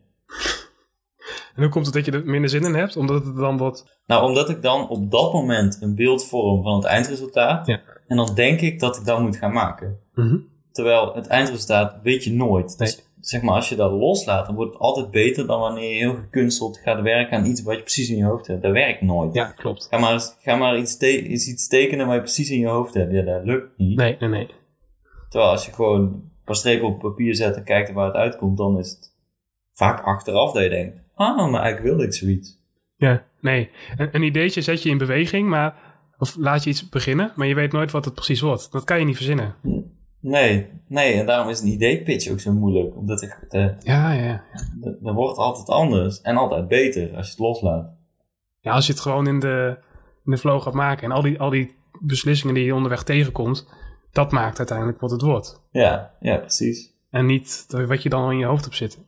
[1.55, 2.97] En hoe komt het dat je er minder zin in hebt?
[2.97, 3.99] Omdat het dan wat...
[4.05, 7.67] Nou, omdat ik dan op dat moment een beeld vorm van het eindresultaat.
[7.67, 7.79] Ja.
[8.07, 9.99] En dan denk ik dat ik dat moet gaan maken.
[10.13, 10.37] Mhm.
[10.71, 12.75] Terwijl het eindresultaat weet je nooit.
[12.77, 12.87] Nee.
[12.87, 15.97] Dus zeg maar, als je dat loslaat, dan wordt het altijd beter dan wanneer je
[15.97, 18.61] heel gekunsteld gaat werken aan iets wat je precies in je hoofd hebt.
[18.61, 19.33] Dat werkt nooit.
[19.33, 19.87] Ja, klopt.
[19.89, 22.93] Ga maar, eens- ga maar iets, te- iets tekenen wat je precies in je hoofd
[22.93, 23.11] hebt.
[23.11, 23.97] Ja, dat lukt niet.
[23.97, 24.49] Nee, nee, nee.
[25.29, 28.57] Terwijl als je gewoon een paar strepen op papier zet en kijkt waar het uitkomt,
[28.57, 29.15] dan is het
[29.73, 32.59] vaak achteraf dat je denkt, ah, maar eigenlijk wilde ik zoiets.
[32.95, 33.70] Ja, nee.
[33.97, 35.89] Een, een ideetje zet je in beweging, maar...
[36.18, 38.72] Of laat je iets beginnen, maar je weet nooit wat het precies wordt.
[38.72, 39.55] Dat kan je niet verzinnen.
[40.20, 42.95] Nee, nee, en daarom is een idee-pitch ook zo moeilijk.
[42.95, 44.43] Omdat het, eh, Ja, ja,
[44.82, 45.14] ja.
[45.14, 47.89] wordt altijd anders en altijd beter als je het loslaat.
[48.59, 49.78] Ja, als je het gewoon in de,
[50.26, 53.68] in de flow gaat maken en al die, al die beslissingen die je onderweg tegenkomt,
[54.12, 55.62] dat maakt uiteindelijk wat het wordt.
[55.72, 56.93] Ja, ja, precies.
[57.09, 59.05] En niet wat je dan in je hoofd hebt zitten.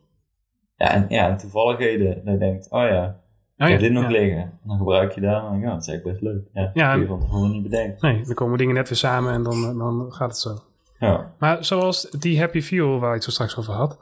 [0.76, 2.24] Ja, en, ja, en toevalligheden.
[2.24, 3.22] Dat je denkt, oh ja,
[3.58, 4.08] Oh ik ja, heb dit nog ja.
[4.10, 4.38] liggen.
[4.42, 6.44] En dan gebruik je daar en oh, dat is eigenlijk best leuk.
[6.52, 8.08] Ja, Ja, kun je van tevoren niet bedenken.
[8.12, 10.58] Nee, dan komen dingen net weer samen en dan, dan gaat het zo.
[10.98, 11.34] Ja.
[11.38, 13.98] Maar zoals die happy feel waar ik het zo straks over had.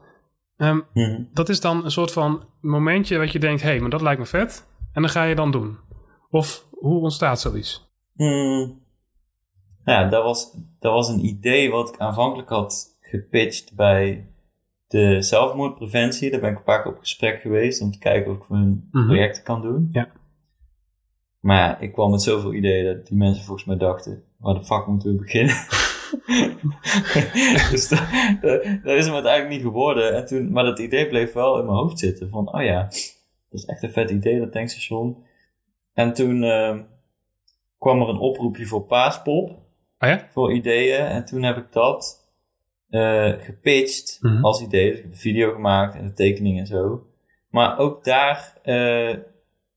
[0.57, 1.23] ehm, Mhm.
[1.33, 4.21] dat is dan een soort van momentje wat je denkt, hé, hey, maar dat lijkt
[4.21, 4.67] me vet.
[4.93, 5.79] En dan ga je dan doen.
[6.31, 7.91] Of hoe ontstaat zoiets?
[8.15, 8.81] Hmm.
[9.85, 14.32] Ja, dat was, dat was een idee wat ik aanvankelijk had gepitcht bij
[14.93, 16.31] de zelfmoordpreventie.
[16.31, 18.57] Daar ben ik een paar keer op gesprek geweest om te kijken of ik voor
[18.57, 19.07] hun Mhm.
[19.07, 19.89] projecten kan doen.
[19.93, 20.09] Ja.
[21.41, 24.65] Maar ja, ik kwam met zoveel ideeën dat die mensen volgens mij dachten, waar de
[24.65, 25.55] fuck moeten we beginnen?
[27.71, 28.03] dus dat,
[28.41, 30.17] dat- dat is hem uiteindelijk niet geworden.
[30.17, 32.29] En toen, maar dat idee bleef wel in mijn hoofd zitten.
[32.31, 35.17] Van, oh ja, dat is echt een vet idee, dat tankstation.
[35.95, 36.83] En toen ehm,
[37.79, 39.49] kwam er een oproepje voor Paaspop,
[39.99, 40.29] Oh ja?
[40.33, 40.99] voor ideeën.
[41.07, 42.22] En toen heb ik dat
[42.93, 44.45] eh, gepitcht Mhm.
[44.45, 44.89] als idee.
[44.89, 47.07] Dus ik heb een video gemaakt en de tekening en zo.
[47.51, 49.17] Maar ook daar eh,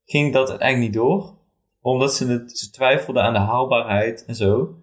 [0.05, 1.34] ging dat uiteindelijk niet door.
[1.82, 4.76] Omdat ze, het, ze twijfelden aan de haalbaarheid en zo.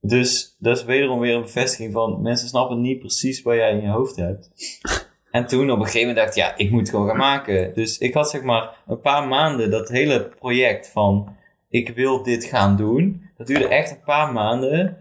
[0.00, 3.80] Dus dat is wederom weer een bevestiging van mensen snappen niet precies wat jij in
[3.82, 4.50] je hoofd hebt.
[5.30, 7.74] En toen op een gegeven moment dacht ik, ja, ik moet het gewoon gaan maken.
[7.74, 11.36] Dus ik had zeg maar een paar maanden dat hele project van
[11.68, 13.22] ik wil dit gaan doen.
[13.36, 14.96] Dat duurde echt een paar maanden.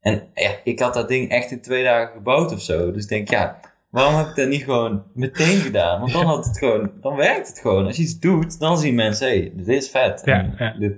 [0.00, 2.92] En ja, ik had dat ding echt in twee dagen gebouwd of zo.
[2.92, 6.00] Dus ik denk, ja, waarom heb ik dat niet gewoon meteen gedaan?
[6.00, 7.86] Want dan had het gewoon, dan werkt het gewoon.
[7.86, 10.22] Als je iets doet, dan zien mensen, hé, hey, dit is vet.
[10.24, 10.74] Ja.
[10.78, 10.96] Dit,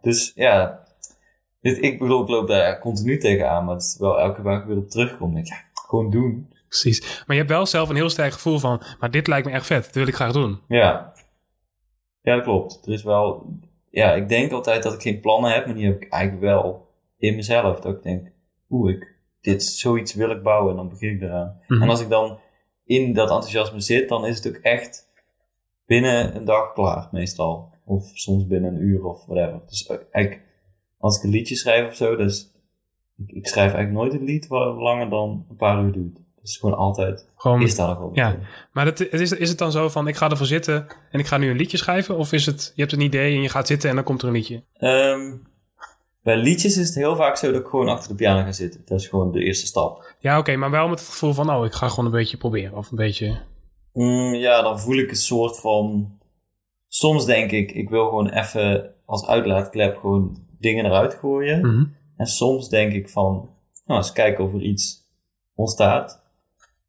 [0.00, 0.86] dus ja,
[1.60, 4.76] dit, ik bedoel, ik loop daar continu tegenaan, maar het is wel elke ik weer
[4.76, 5.34] op terugkom.
[5.34, 6.52] Denk ik, ja, gewoon doen.
[6.68, 7.00] Precies.
[7.00, 9.66] Maar je hebt wel zelf een heel sterk gevoel van, maar dit lijkt me echt
[9.66, 9.84] vet.
[9.84, 10.60] Dat wil ik graag doen.
[10.68, 11.12] Ja.
[12.22, 12.86] Ja, dat klopt.
[12.86, 13.46] Er is wel,
[13.90, 16.89] ja, ik denk altijd dat ik geen plannen heb, maar die heb ik eigenlijk wel
[17.20, 17.80] in mezelf.
[17.80, 18.28] Dat ik denk,
[18.70, 21.60] oeh, ik, dit, zoiets wil ik bouwen en dan begin ik eraan.
[21.66, 21.82] Mhm.
[21.82, 22.38] En als ik dan
[22.84, 25.08] in dat enthousiasme zit, dan is het ook echt
[25.86, 27.74] binnen een dag klaar, meestal.
[27.84, 29.60] Of soms binnen een uur of whatever.
[29.66, 30.46] Dus eh, eigenlijk,
[30.98, 32.50] als ik een liedje schrijf of zo, dus
[33.16, 36.18] ik, ik schrijf eigenlijk nooit een lied wat langer dan een paar uur duurt.
[36.42, 38.10] Dus gewoon altijd, Gewoon, is dat nog wel.
[38.12, 38.36] ja.
[38.72, 41.26] Maar het, het is, is het dan zo van, ik ga ervoor zitten en ik
[41.26, 42.16] ga nu een liedje schrijven?
[42.16, 44.28] Of is het, je hebt een idee en je gaat zitten en dan komt er
[44.28, 44.62] een liedje?
[44.76, 45.32] Ehm,
[46.22, 48.82] bij liedjes is het heel vaak zo dat ik gewoon achter de piano ga zitten.
[48.84, 50.14] Dat is gewoon de eerste stap.
[50.18, 52.76] Ja, oké, maar wel met het gevoel van, oh, ik ga gewoon een beetje proberen.
[52.76, 53.38] Of een beetje,
[53.92, 56.12] Mm, ja, dan voel ik een soort van.
[56.88, 61.60] Soms denk ik, ik wil gewoon even als uitlaatklep gewoon dingen eruit gooien.
[61.60, 61.84] Mhm.
[62.16, 63.48] En soms denk ik van,
[63.86, 65.06] nou, eens kijken of er iets
[65.54, 66.22] ontstaat.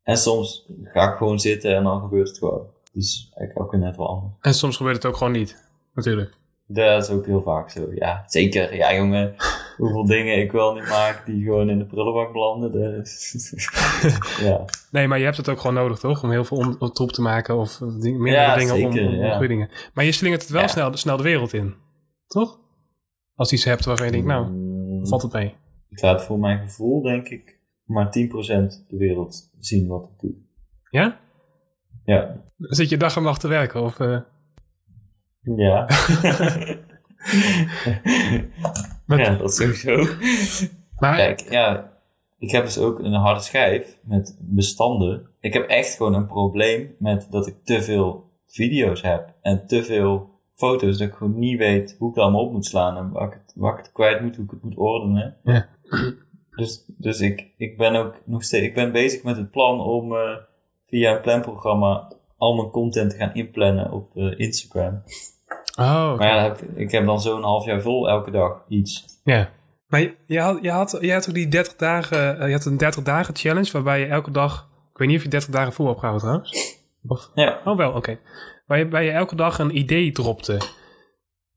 [0.03, 2.65] En soms ga ik gewoon zitten en dan gebeurt het gewoon.
[2.93, 4.33] Dus eigenlijk ook net wel anders.
[4.41, 6.33] En soms gebeurt het ook gewoon niet, natuurlijk.
[6.73, 7.87] Dat is ook heel vaak zo.
[7.93, 8.75] Ja, zeker.
[8.75, 9.35] Ja, jongen.
[9.77, 12.71] hoeveel dingen ik wel niet maak die gewoon in de prullenbak belanden.
[12.71, 13.33] Dus,
[14.47, 14.65] ja.
[14.91, 16.23] Nee, maar je hebt het ook gewoon nodig, toch?
[16.23, 19.07] Om heel veel om, om troep te maken of ding, meerdere Ja, dingen om, zeker,
[19.07, 19.31] om, om ja.
[19.31, 19.69] goede dingen.
[19.93, 21.75] Maar je slingert het wel snel, snel de wereld in,
[22.27, 22.59] toch?
[23.35, 24.45] Als je iets hebt waarvan je denkt, nou,
[25.01, 25.55] Mm, valt het mee.
[25.89, 30.33] Ik laat voor mijn gevoel, denk ik, maar 10% de wereld zien wat ik doe.
[30.89, 31.19] Ja?
[32.05, 32.41] Ja.
[32.57, 33.81] Zit je dag en nacht te werken?
[33.81, 34.19] Of, eh,
[35.41, 35.85] Ja.
[39.05, 40.05] Met- ja, dat sowieso.
[40.99, 41.91] maar Kijk, ja,
[42.39, 45.29] ik heb dus ook een harde schijf met bestanden.
[45.39, 49.83] Ik heb echt gewoon een probleem met dat ik te veel video's heb en te
[49.83, 53.11] veel foto's, dat ik gewoon niet weet hoe ik het allemaal op moet slaan en
[53.11, 55.35] waar ik het, waar ik het kwijt moet, hoe ik het moet ordenen.
[55.43, 55.67] Ja.
[56.55, 60.15] Dus, dus ik, ik ben ook nog steeds, ik ben bezig met het plan om
[60.15, 60.37] eh,
[60.87, 62.11] via een planprogramma
[62.41, 65.03] al mijn content te gaan inplannen op eh, Instagram.
[65.79, 66.17] oh.
[66.17, 69.05] Maar ja, heb ik, ik heb dan zo'n half jaar vol elke dag iets.
[69.23, 69.49] Ja.
[69.87, 72.65] Maar je, je had, je, had, je had ook die 30 dagen, eh, je had
[72.65, 75.73] een 30 dagen challenge waarbij je elke dag, ik weet niet of je 30 dagen
[75.73, 76.79] vol hebt gehouden trouwens.
[77.07, 78.19] Of, Ja, oh wel, oké.
[78.65, 80.61] Waar je, waar je elke dag een idee dropte.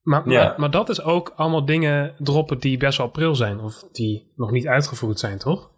[0.02, 0.44] Maar, Ja.
[0.44, 3.60] maar, maar dat is ook allemaal dingen droppen die best wel pril zijn.
[3.60, 5.70] Of die nog niet uitgevoerd zijn, toch?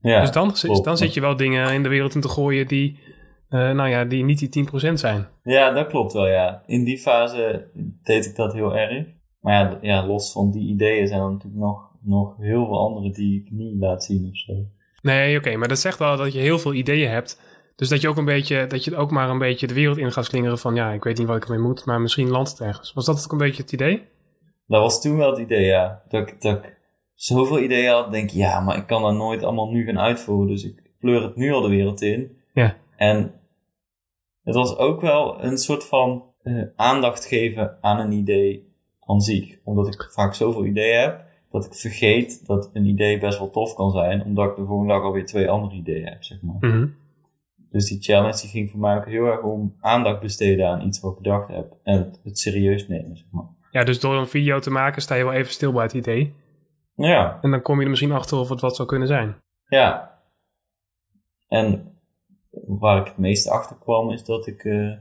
[0.00, 0.20] ja.
[0.20, 0.84] dus dan, klopt.
[0.84, 3.00] dan zit je wel dingen in de wereld in te gooien die,
[3.48, 5.26] eh, nou ja, die niet die 10% zijn.
[5.42, 6.62] Ja, dat klopt wel, ja.
[6.66, 7.68] In die fase
[8.02, 9.06] deed ik dat heel erg.
[9.40, 13.10] Maar ja, ja los van die ideeën zijn er natuurlijk nog, nog heel veel andere
[13.10, 14.52] die ik niet laat zien of zo.
[15.02, 17.40] Nee, oké, maar dat zegt wel dat je heel veel ideeën hebt.
[17.76, 20.12] Dus dat je ook een beetje, dat je ook maar een beetje de wereld in
[20.12, 22.60] gaat slingeren van, ja, ik weet niet wat ik ermee moet, maar misschien landt het
[22.60, 22.92] ergens.
[22.92, 24.02] Was dat ook een beetje het idee?
[24.66, 26.02] Dat was toen wel het idee, ja.
[26.08, 26.76] Dat ik, dat ik
[27.14, 30.48] zoveel ideeën had, denk ik, ja, maar ik kan dat nooit allemaal nu gaan uitvoeren.
[30.48, 32.36] Dus ik pleur het nu al de wereld in.
[32.52, 32.76] Ja.
[32.96, 33.32] En
[34.48, 39.58] het was ook wel een soort van eh, aandacht geven aan een idee aan zich.
[39.64, 43.74] Omdat ik vaak zoveel ideeën heb, dat ik vergeet dat een idee best wel tof
[43.74, 44.22] kan zijn.
[44.24, 46.56] Omdat ik de volgende dag alweer twee andere ideeën heb, zeg maar.
[46.60, 46.86] Mhm.
[47.70, 51.00] Dus die challenge die ging voor mij ook heel erg om aandacht besteden aan iets
[51.00, 51.76] wat ik bedacht heb.
[51.82, 53.46] En het, het serieus nemen, zeg maar.
[53.70, 56.34] Ja, dus door een video te maken sta je wel even stil bij het idee.
[56.94, 59.36] Ja, En dan kom je er misschien achter of het wat zou kunnen zijn.
[59.68, 60.16] ja.
[61.48, 61.97] En
[62.66, 64.92] waar ik het meest achter kwam is dat ik eh,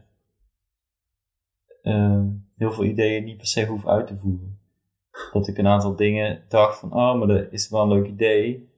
[1.82, 2.24] eh,
[2.58, 4.60] heel veel ideeën niet per se hoef uit te voeren.
[5.32, 8.70] Dat ik een aantal dingen dacht van, oh, maar dat is wel een leuk idee.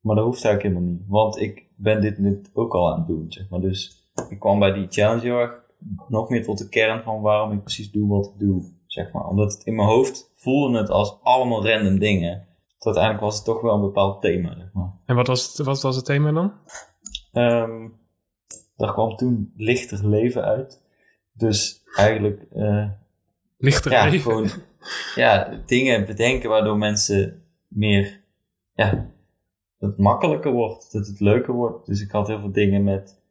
[0.00, 1.08] Maar dat hoeft eigenlijk helemaal niet.
[1.08, 3.60] Want ik ben dit net ook al aan het doen, maar.
[3.60, 5.48] Dus ik kwam bij die challenge heel
[6.08, 9.26] nog meer tot de kern van waarom ik precies doe wat ik doe, zeg maar.
[9.26, 12.46] Omdat het in mijn hoofd voelde het als allemaal random dingen.
[12.78, 14.56] Tot uiteindelijk was het toch wel een bepaald thema.
[15.06, 16.52] En wat was het, wat was het thema dan?
[17.34, 17.86] Ehm
[18.76, 20.82] daar kwam toen lichter leven uit.
[21.32, 22.88] Dus eigenlijk, eh,
[23.58, 24.20] Lichter ja, leven?
[24.20, 24.50] gewoon
[25.14, 28.20] ja, dingen bedenken waardoor mensen meer,
[28.74, 28.90] ja,
[29.78, 31.86] dat het makkelijker wordt, dat het leuker wordt.
[31.86, 33.22] Dus ik had heel veel dingen met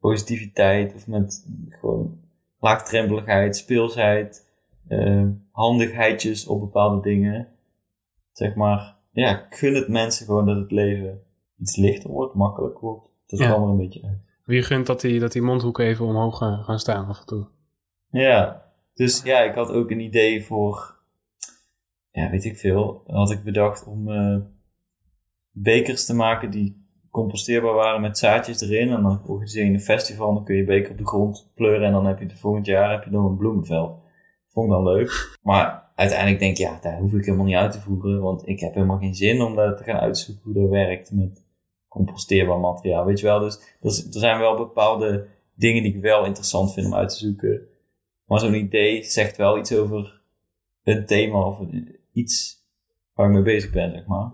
[0.00, 2.20] positiviteit of met gewoon
[2.60, 4.46] laagdrempeligheid, speelsheid,
[4.88, 7.48] eh, handigheidjes op bepaalde dingen.
[8.32, 11.22] Zeg maar, ja, gun het mensen gewoon dat het leven
[11.58, 13.07] iets lichter wordt, makkelijker wordt.
[13.28, 13.46] Dat Ja.
[13.48, 14.18] kwam er een beetje uit.
[14.44, 17.46] Wie gunt dat die, dat die mondhoeken even omhoog gaan, gaan staan af en toe?
[18.10, 18.64] Ja,
[18.94, 20.96] dus ja, ik had ook een idee voor,
[22.10, 24.36] ja, weet ik veel, had ik bedacht om eh,
[25.50, 28.90] bekers te maken die composteerbaar waren met zaadjes erin.
[28.92, 31.92] En dan organiseer je een festival, dan kun je beker op de grond pleuren en
[31.92, 33.98] dan heb je het volgend jaar heb je dan een bloemenveld.
[34.48, 35.36] Vond ik dan leuk.
[35.42, 38.60] Maar uiteindelijk denk ik, ja, daar hoef ik helemaal niet uit te voeren, want ik
[38.60, 41.46] heb helemaal geen zin om dat te gaan uitzoeken hoe dat werkt met
[41.88, 43.40] composteerbaar materiaal, weet je wel.
[43.40, 47.16] Dus er er zijn wel bepaalde dingen die ik wel interessant vind om uit te
[47.16, 47.60] zoeken.
[48.26, 50.20] Maar zo'n idee zegt wel iets over
[50.84, 52.56] een thema of een- iets
[53.14, 54.32] waar ik mee bezig ben, zeg maar.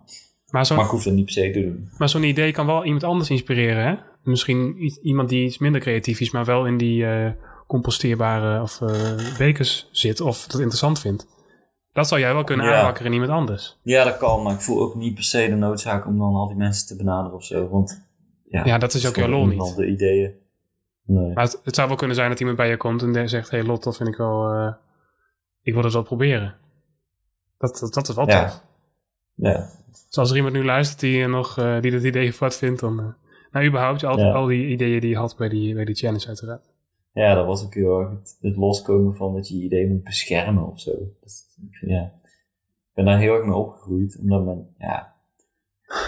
[0.77, 1.89] Maar ik hoef dat niet per se te doen.
[1.99, 3.95] maar zo'n idee kan wel iemand anders inspireren, hè?
[4.23, 7.31] Misschien iets- iemand die iets minder creatief is, maar wel in die eh,
[7.67, 11.27] composteerbare of eh, bekers zit of dat interessant vindt.
[11.95, 12.77] Dat zou jij wel kunnen Ja.
[12.79, 13.77] aanwakkeren en iemand anders.
[13.83, 16.47] Ja, dat kan, maar ik voel ook niet per se de noodzaak om dan al
[16.49, 17.69] die mensen te benaderen of zo.
[17.69, 18.03] Want
[18.49, 19.77] ja, Ja, dat is ook jouw gewoon lol niet.
[19.77, 20.33] De ideeën.
[21.07, 21.33] Nee.
[21.33, 23.63] Maar het, het zou wel kunnen zijn dat iemand bij je komt en zegt: Hey
[23.63, 24.49] Lot, dat vind ik wel.
[24.53, 24.73] eh,
[25.63, 26.55] ik wil het wel proberen.
[27.59, 28.45] Dat, dat, dat is wel Ja.
[28.45, 28.63] tof.
[29.35, 29.71] Ja,
[30.09, 32.99] Dus als er iemand nu luistert die, nog, eh, die dat idee wat vindt, dan.
[33.01, 33.07] eh,
[33.53, 34.33] nou, überhaupt al, Ja.
[34.33, 36.63] al die ideeën die je had bij die, bij die challenge, uiteraard.
[37.15, 40.05] Ja, dat was ook heel erg het, het loskomen van dat je je idee moet
[40.05, 40.91] beschermen of zo.
[41.21, 42.13] Vind- ja.
[42.89, 45.15] Ik ben daar heel erg mee opgegroeid, omdat mijn, ja,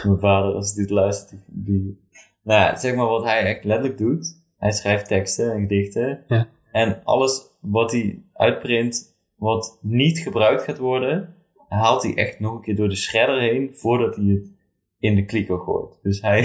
[0.04, 2.00] mijn vader, als hij dit luistert, die, die
[2.42, 4.44] nou ja, zeg maar wat hij echt letterlijk doet.
[4.56, 6.24] Hij schrijft teksten en gedichten.
[6.28, 6.48] Ja.
[6.72, 11.34] En alles wat hij uitprint, wat niet gebruikt gaat worden,
[11.68, 14.50] haalt hij echt nog een keer door de shredder heen voordat hij het
[14.98, 15.98] in de kliko gooit.
[16.02, 16.42] Dus hij,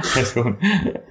[0.00, 0.56] hij, is, gewoon,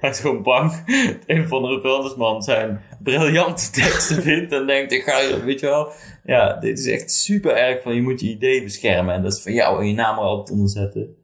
[0.00, 0.82] hij is gewoon bang.
[1.26, 5.92] Een of andere vuilnisman zijn briljante teksten vindt en denkt, ik ga, weet je wel.
[6.24, 9.42] Ja, dit is echt super erg van je moet je idee beschermen en dat is
[9.42, 11.16] van jou en je naam er altijd onder zetten.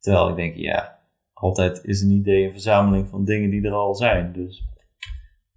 [0.00, 0.98] Terwijl ik denk, ja,
[1.32, 4.32] altijd is een idee een verzameling van dingen die er al zijn.
[4.32, 4.64] Dus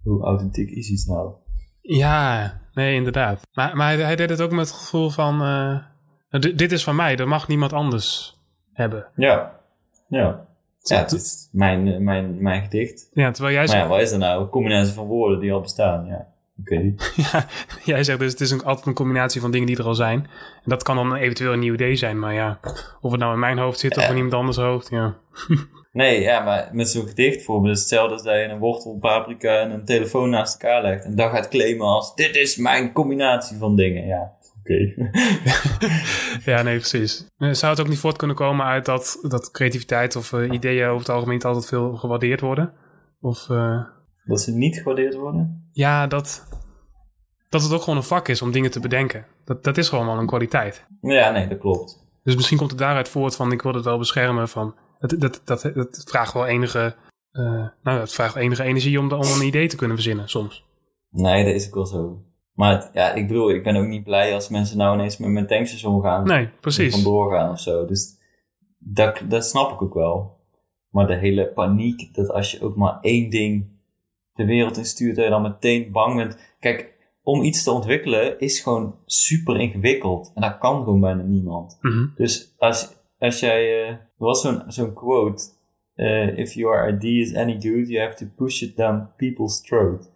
[0.02, 1.32] hoe authentiek is iets nou?
[1.80, 3.48] Ja, nee, inderdaad.
[3.52, 6.84] Maar, maar hij, hij deed het ook met het gevoel van, eh, dit, dit is
[6.84, 8.38] van mij, dat mag niemand anders
[8.72, 9.06] hebben.
[9.16, 9.60] Ja,
[10.08, 10.46] ja.
[10.88, 13.08] Ja, het is mijn, eh, mijn, mijn gedicht.
[13.12, 14.42] Ja, terwijl jij Maar ja, zegt, wat is er nou?
[14.42, 16.06] Een combinatie van woorden die al bestaan.
[16.06, 16.26] Ja,
[16.60, 16.94] oké.
[17.32, 17.46] ja,
[17.84, 20.18] jij zegt dus het is een, altijd een combinatie van dingen die er al zijn.
[20.54, 22.60] En dat kan dan eventueel een nieuw idee zijn, maar ja,
[23.00, 25.14] of het nou in mijn hoofd zit of in iemand anders hoofd, ja.
[25.94, 28.98] Nee, ja, maar met zo'n gedicht bijvoorbeeld is het hetzelfde als dat je een wortel,
[29.00, 31.04] paprika en een telefoon naast elkaar legt.
[31.04, 34.06] En dan gaat claimen als, dit is mijn combinatie van dingen.
[34.06, 34.32] Ja,
[34.64, 35.10] oké.
[36.50, 37.26] Ja, nee, precies.
[37.36, 40.86] Eh, Zou het ook niet voort kunnen komen uit dat, dat creativiteit of eh, ideeën
[40.86, 42.72] over het algemeen niet altijd veel gewaardeerd worden?
[43.20, 43.80] Of eh,
[44.24, 45.68] dat ze niet gewaardeerd worden?
[45.72, 46.46] ja, dat,
[47.48, 49.26] dat het ook gewoon een vak is om dingen te bedenken.
[49.44, 50.86] Dat, dat is gewoon wel een kwaliteit.
[51.00, 52.02] Ja, nee, dat klopt.
[52.22, 54.74] Dus misschien komt het daaruit voort van ik wil het wel beschermen van...
[54.98, 56.94] Dat, dat, dat, dat vraagt wel enige...
[57.82, 60.64] nou, het vraagt wel enige energie om, de- om een idee te kunnen verzinnen soms.
[61.10, 62.22] Nee, dat is ook wel zo.
[62.54, 65.30] Maar het- ja, ik bedoel, ik ben ook niet blij als mensen nou ineens met
[65.30, 66.24] mijn tankstation gaan.
[66.26, 66.94] Nee, precies.
[66.94, 67.86] vandoor gaan of zo.
[67.86, 68.18] Dus
[68.78, 70.32] dat, dat snap ik ook wel.
[70.90, 73.66] Maar de hele paniek, dat als je ook maar één ding
[74.34, 76.54] de wereld in stuurt, dat je dan meteen bang bent.
[76.60, 76.92] Kijk,
[77.22, 80.30] om iets te ontwikkelen is gewoon super ingewikkeld.
[80.34, 81.78] En dat kan gewoon bijna niemand.
[81.80, 82.06] Mhm.
[82.14, 85.42] Dus als, als jij, eh, er was zo'n zo'n quote,
[85.94, 90.12] eh, if your idea is any good, you have to push it down people's throat.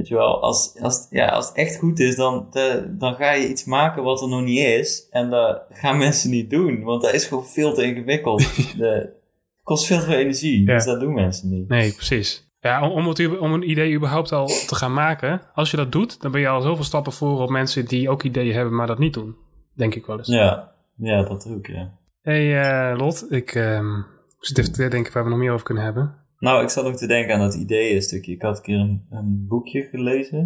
[0.00, 2.46] Weet je wel, als, als, ja, als het echt goed is, dan,
[2.88, 5.06] dan ga je iets maken wat er nog niet is.
[5.10, 8.40] En dat gaan mensen niet doen, want dat is gewoon veel te ingewikkeld.
[8.78, 10.74] De, het kost veel te veel energie, Ja.
[10.74, 11.68] dus dat doen mensen niet.
[11.68, 12.48] Nee, precies.
[12.60, 15.92] Ja, om, om, het, om een idee überhaupt al te gaan maken, als je dat
[15.92, 18.86] doet, dan ben je al zoveel stappen voor op mensen die ook ideeën hebben, maar
[18.86, 19.36] dat niet doen.
[19.74, 20.28] Denk ik wel eens.
[20.28, 21.98] Ja, ja dat ook, ja.
[22.22, 25.84] hey, eh, Lot, ik, ik zit even te denken waar we nog meer over kunnen
[25.84, 26.19] hebben.
[26.40, 28.32] Nou, ik zat ook te denken aan dat ideeën-stukje.
[28.32, 30.38] Ik had een keer een, een boekje gelezen.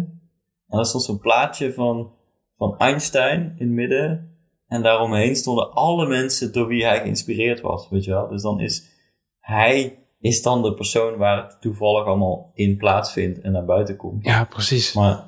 [0.67, 2.11] En daar stond zo'n plaatje van,
[2.57, 4.37] van Einstein in het midden.
[4.67, 8.27] En daaromheen stonden alle mensen door wie hij geïnspireerd was, weet je wel.
[8.27, 8.93] Dus dan is
[9.39, 14.25] hij is dan de persoon waar het toevallig allemaal in plaatsvindt en naar buiten komt.
[14.25, 14.93] Ja, precies.
[14.93, 15.23] Maar,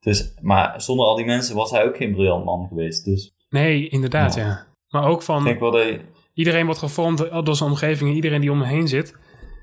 [0.00, 3.04] dus, maar zonder al die mensen was hij ook geen briljant man geweest.
[3.04, 4.42] Dus Nee, inderdaad, Ja.
[4.42, 4.66] ja.
[4.88, 6.00] Maar ook ik van, denk wel dat je,
[6.34, 9.16] iedereen wordt gevormd door zijn omgeving en iedereen die om me heen zit.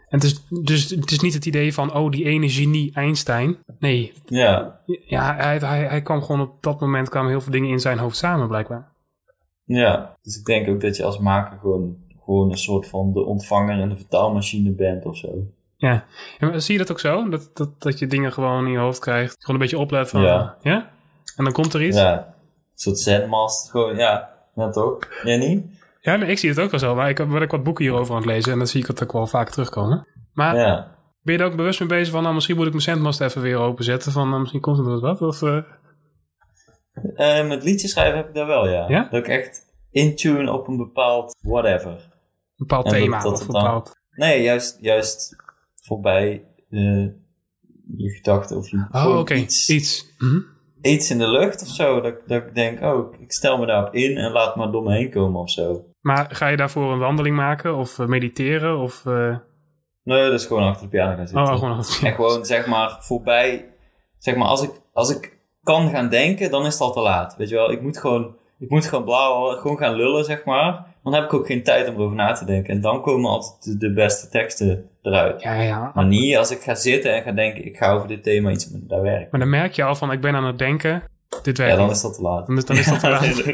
[0.08, 3.58] En het is, dus het is niet het idee van, oh, die ene genie Einstein.
[3.80, 7.70] Nee, ja, ja, hij, hij, hij kwam gewoon op dat moment kwamen heel veel dingen
[7.70, 8.92] in zijn hoofd samen, blijkbaar.
[9.64, 13.24] Ja, dus ik denk ook dat je als maker gewoon, gewoon een soort van de
[13.24, 15.30] ontvanger en de vertaalmachine bent of zo.
[15.76, 16.06] Ja.
[16.40, 17.30] Ja, maar zie je dat ook zo?
[17.30, 19.36] Dat, dat, dat je dingen gewoon in je hoofd krijgt.
[19.40, 20.58] Gewoon een beetje oplet van, Ja.
[20.62, 20.90] ja?
[21.36, 21.98] En dan komt er iets.
[21.98, 22.34] Ja, een
[22.74, 24.98] soort zenmast, gewoon, ja, ja toch?
[25.24, 25.66] Jij niet?
[26.08, 26.96] Ja, nee, ik zie het ook wel zo.
[26.96, 28.52] Maar ik ben ook wat boeken hierover aan het lezen.
[28.52, 30.08] En dan zie ik het ook wel vaak terugkomen.
[30.34, 30.96] Maar Ja.
[31.22, 32.22] ben je er ook bewust mee bezig van...
[32.24, 34.12] Nou, misschien moet ik mijn zendmast even weer openzetten.
[34.12, 35.22] Van, nou, misschien komt er wel wat.
[35.22, 35.42] Of,
[37.16, 38.86] Eh, met liedjes schrijven heb ik dat wel, ja.
[38.88, 39.08] Ja?
[39.12, 41.92] Dat ik echt in tune op een bepaald whatever.
[41.92, 43.20] een bepaald En dat- thema.
[43.22, 43.86] dat of dan-.
[44.12, 45.36] Nee, juist, juist
[45.76, 47.06] voorbij eh,
[47.98, 49.24] je gedachten of je Oh,
[49.68, 50.06] Iets.
[50.18, 50.40] Mhm.
[50.82, 52.02] iets in de lucht of zo.
[52.02, 54.94] Dat, dat ik denk, oh, ik stel me daarop in en laat maar door me
[54.96, 55.86] heen komen of zo.
[56.08, 57.76] Maar ga je daarvoor een wandeling maken?
[57.76, 58.78] Of eh, mediteren?
[58.78, 59.06] Of...
[59.06, 59.36] eh,
[60.04, 61.46] Nee, dat is gewoon achter de piano gaan zitten.
[61.46, 61.84] oh, gewoon...
[62.04, 63.66] En gewoon zeg maar voorbij.
[64.18, 67.36] Zeg maar, als ik, als ik kan gaan denken, dan is het al te laat.
[67.38, 70.86] Weet je wel, ik moet gewoon, ik moet gewoon blauw, gewoon gaan lullen, zeg maar.
[71.04, 72.74] Dan heb ik ook geen tijd om erover na te denken.
[72.74, 75.42] En dan komen altijd de, beste teksten eruit.
[75.42, 75.92] Ja, ja.
[75.94, 78.70] Maar niet als ik ga zitten en ga denken, ik ga over dit thema iets
[78.70, 79.32] met dat werk.
[79.32, 81.04] Maar dan merk je al van, ik ben aan het denken.
[81.44, 82.48] Dit werkt Ja, dan is dat te laat.
[82.48, 83.46] Dan is, dan is dat te laat.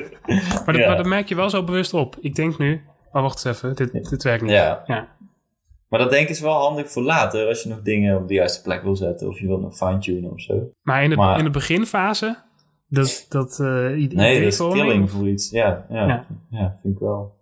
[0.65, 2.15] Maar, dat, maar dat merk je wel zo bewust op.
[2.19, 4.51] Ik denk nu, oh wacht eens even, dit, dit werkt niet.
[4.51, 4.84] Ja.
[5.89, 8.34] Maar dat denk ik is wel handig voor later, als je nog dingen op de
[8.34, 9.28] juiste plek wil zetten.
[9.28, 10.69] Of je wilt nog fine-tunen of zo.
[10.82, 12.38] Maar in de, Maar- in de beginfase,
[12.88, 15.49] dat, dat uh, Nee, dat is killing voor iets.
[15.49, 16.26] Ja, ja, Ja.
[16.49, 16.78] ja.
[16.82, 17.36] vind ik wel.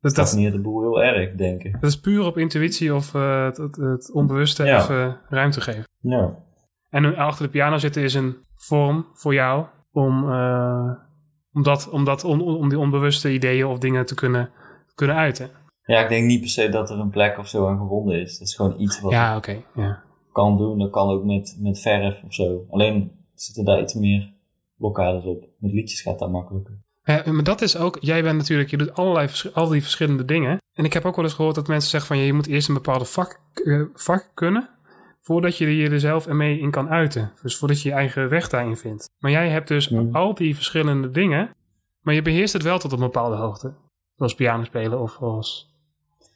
[0.00, 1.72] dat, Dat niet de boel heel erg, denken.
[1.80, 4.80] dat is puur op intuïtie of eh, het, het, het onbewuste Ja.
[4.80, 5.84] even ruimte geven.
[6.00, 6.38] Ja.
[6.90, 10.90] En achter de piano zitten is een vorm voor jou om, eh,
[11.52, 14.50] om, dat, om, dat on- om die onbewuste ideeën of dingen te kunnen,
[14.94, 15.50] kunnen uiten.
[15.84, 18.38] Ja, ik denk niet per se dat er een plek of zo aan gevonden is.
[18.38, 19.40] Dat is gewoon iets wat Ja,
[19.74, 20.02] ja.
[20.32, 20.78] kan doen.
[20.78, 22.66] Dat kan ook met, met verf of zo.
[22.70, 24.32] Alleen zitten daar iets meer
[24.76, 25.44] blokkades op.
[25.58, 26.80] Met liedjes gaat dat makkelijker.
[27.04, 30.58] Ja, maar dat is ook, jij bent natuurlijk, je doet allerlei al die verschillende dingen.
[30.72, 32.68] En ik heb ook wel eens gehoord dat mensen zeggen van, ja, je moet eerst
[32.68, 34.68] een bepaalde vak, eh, vak kunnen,
[35.22, 37.32] voordat je je er zelf ermee in kan uiten.
[37.42, 39.10] Dus voordat je je eigen weg daarin vindt.
[39.18, 41.50] Maar jij hebt dus al die verschillende dingen,
[42.00, 43.74] maar je beheerst het wel tot een bepaalde hoogte.
[44.16, 45.70] Zoals piano spelen of als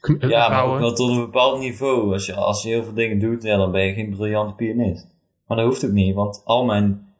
[0.00, 2.12] eh, Ja, maar ook wel tot een bepaald niveau.
[2.12, 5.06] Als je, als je heel veel dingen doet, ja, dan ben je geen briljante pianist.
[5.46, 7.14] Maar dat hoeft ook niet, want al mijn,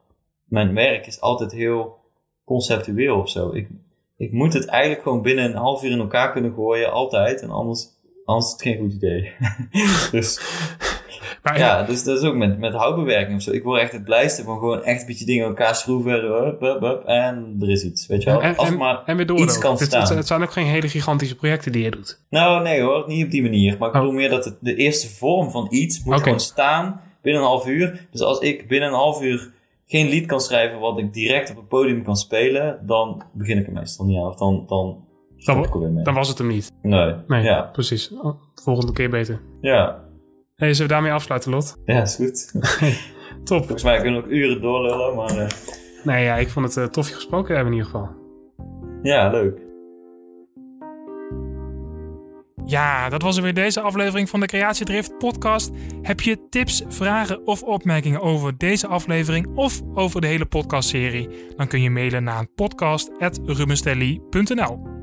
[0.45, 1.99] mijn werk is altijd heel
[2.45, 3.53] conceptueel of zo.
[3.53, 3.69] Ik,
[4.17, 7.43] ik moet het eigenlijk gewoon binnen een half uur in elkaar kunnen gooien, altijd.
[7.43, 7.87] En anders,
[8.25, 9.33] anders is het geen goed idee.
[10.21, 10.41] dus
[11.51, 13.51] Maar ja, dus dat is ook met, met houtbewerking of zo.
[13.51, 16.13] Ik word echt het blijste van gewoon echt een beetje dingen in elkaar schroeven.
[17.07, 18.43] En er is iets, weet je wel.
[18.43, 19.39] en, Als en, maar en weer door.
[19.39, 20.17] iets kan Het, staan.
[20.17, 22.21] het zijn ook geen hele gigantische projecten die je doet.
[22.31, 23.77] Nou, nee hoor, niet op die manier.
[23.79, 24.01] Maar ik Oh.
[24.01, 27.67] bedoel meer dat het, de eerste vorm van iets moet gewoon staan binnen een half
[27.67, 28.07] uur.
[28.11, 29.51] Dus als ik binnen een half uur
[29.87, 33.67] geen lied kan schrijven wat ik direct op het podium kan spelen, dan begin ik
[33.67, 34.27] er meestal niet aan.
[34.27, 35.05] Of dan, dan
[35.95, 36.05] mee.
[36.05, 36.73] Dan was het hem niet.
[36.83, 37.15] Nee.
[37.27, 37.63] Nee, Ja.
[37.73, 38.13] precies.
[38.23, 39.41] Oh, volgende keer beter.
[39.61, 40.05] Ja.
[40.57, 41.77] Hey, zullen we daarmee afsluiten, Lot?
[41.85, 42.53] ja, is goed.
[43.45, 43.59] Top.
[43.59, 45.49] Volgens mij kunnen we nog uren doorlullen, maar eh,
[46.05, 48.09] Nee, ja, ik vond het eh, tof je gesproken hebben in ieder geval.
[49.03, 49.65] ja, leuk.
[52.65, 55.71] Ja, dat was er weer deze aflevering van de Creatiedrift podcast.
[56.03, 61.29] Heb je tips, vragen of opmerkingen over deze aflevering of over de hele podcastserie?
[61.57, 64.96] Dan kun je mailen naar podcast.rubenstelly.nl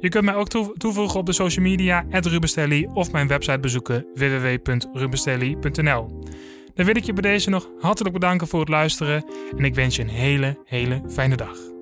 [0.00, 4.06] Je kunt mij ook toe- toevoegen op de social media @rubenstelly of mijn website bezoeken
[4.14, 6.24] www.rubenstelly.nl.
[6.74, 9.24] Dan wil ik je bij deze nog hartelijk bedanken voor het luisteren
[9.56, 11.75] en ik wens je een hele, hele fijne dag.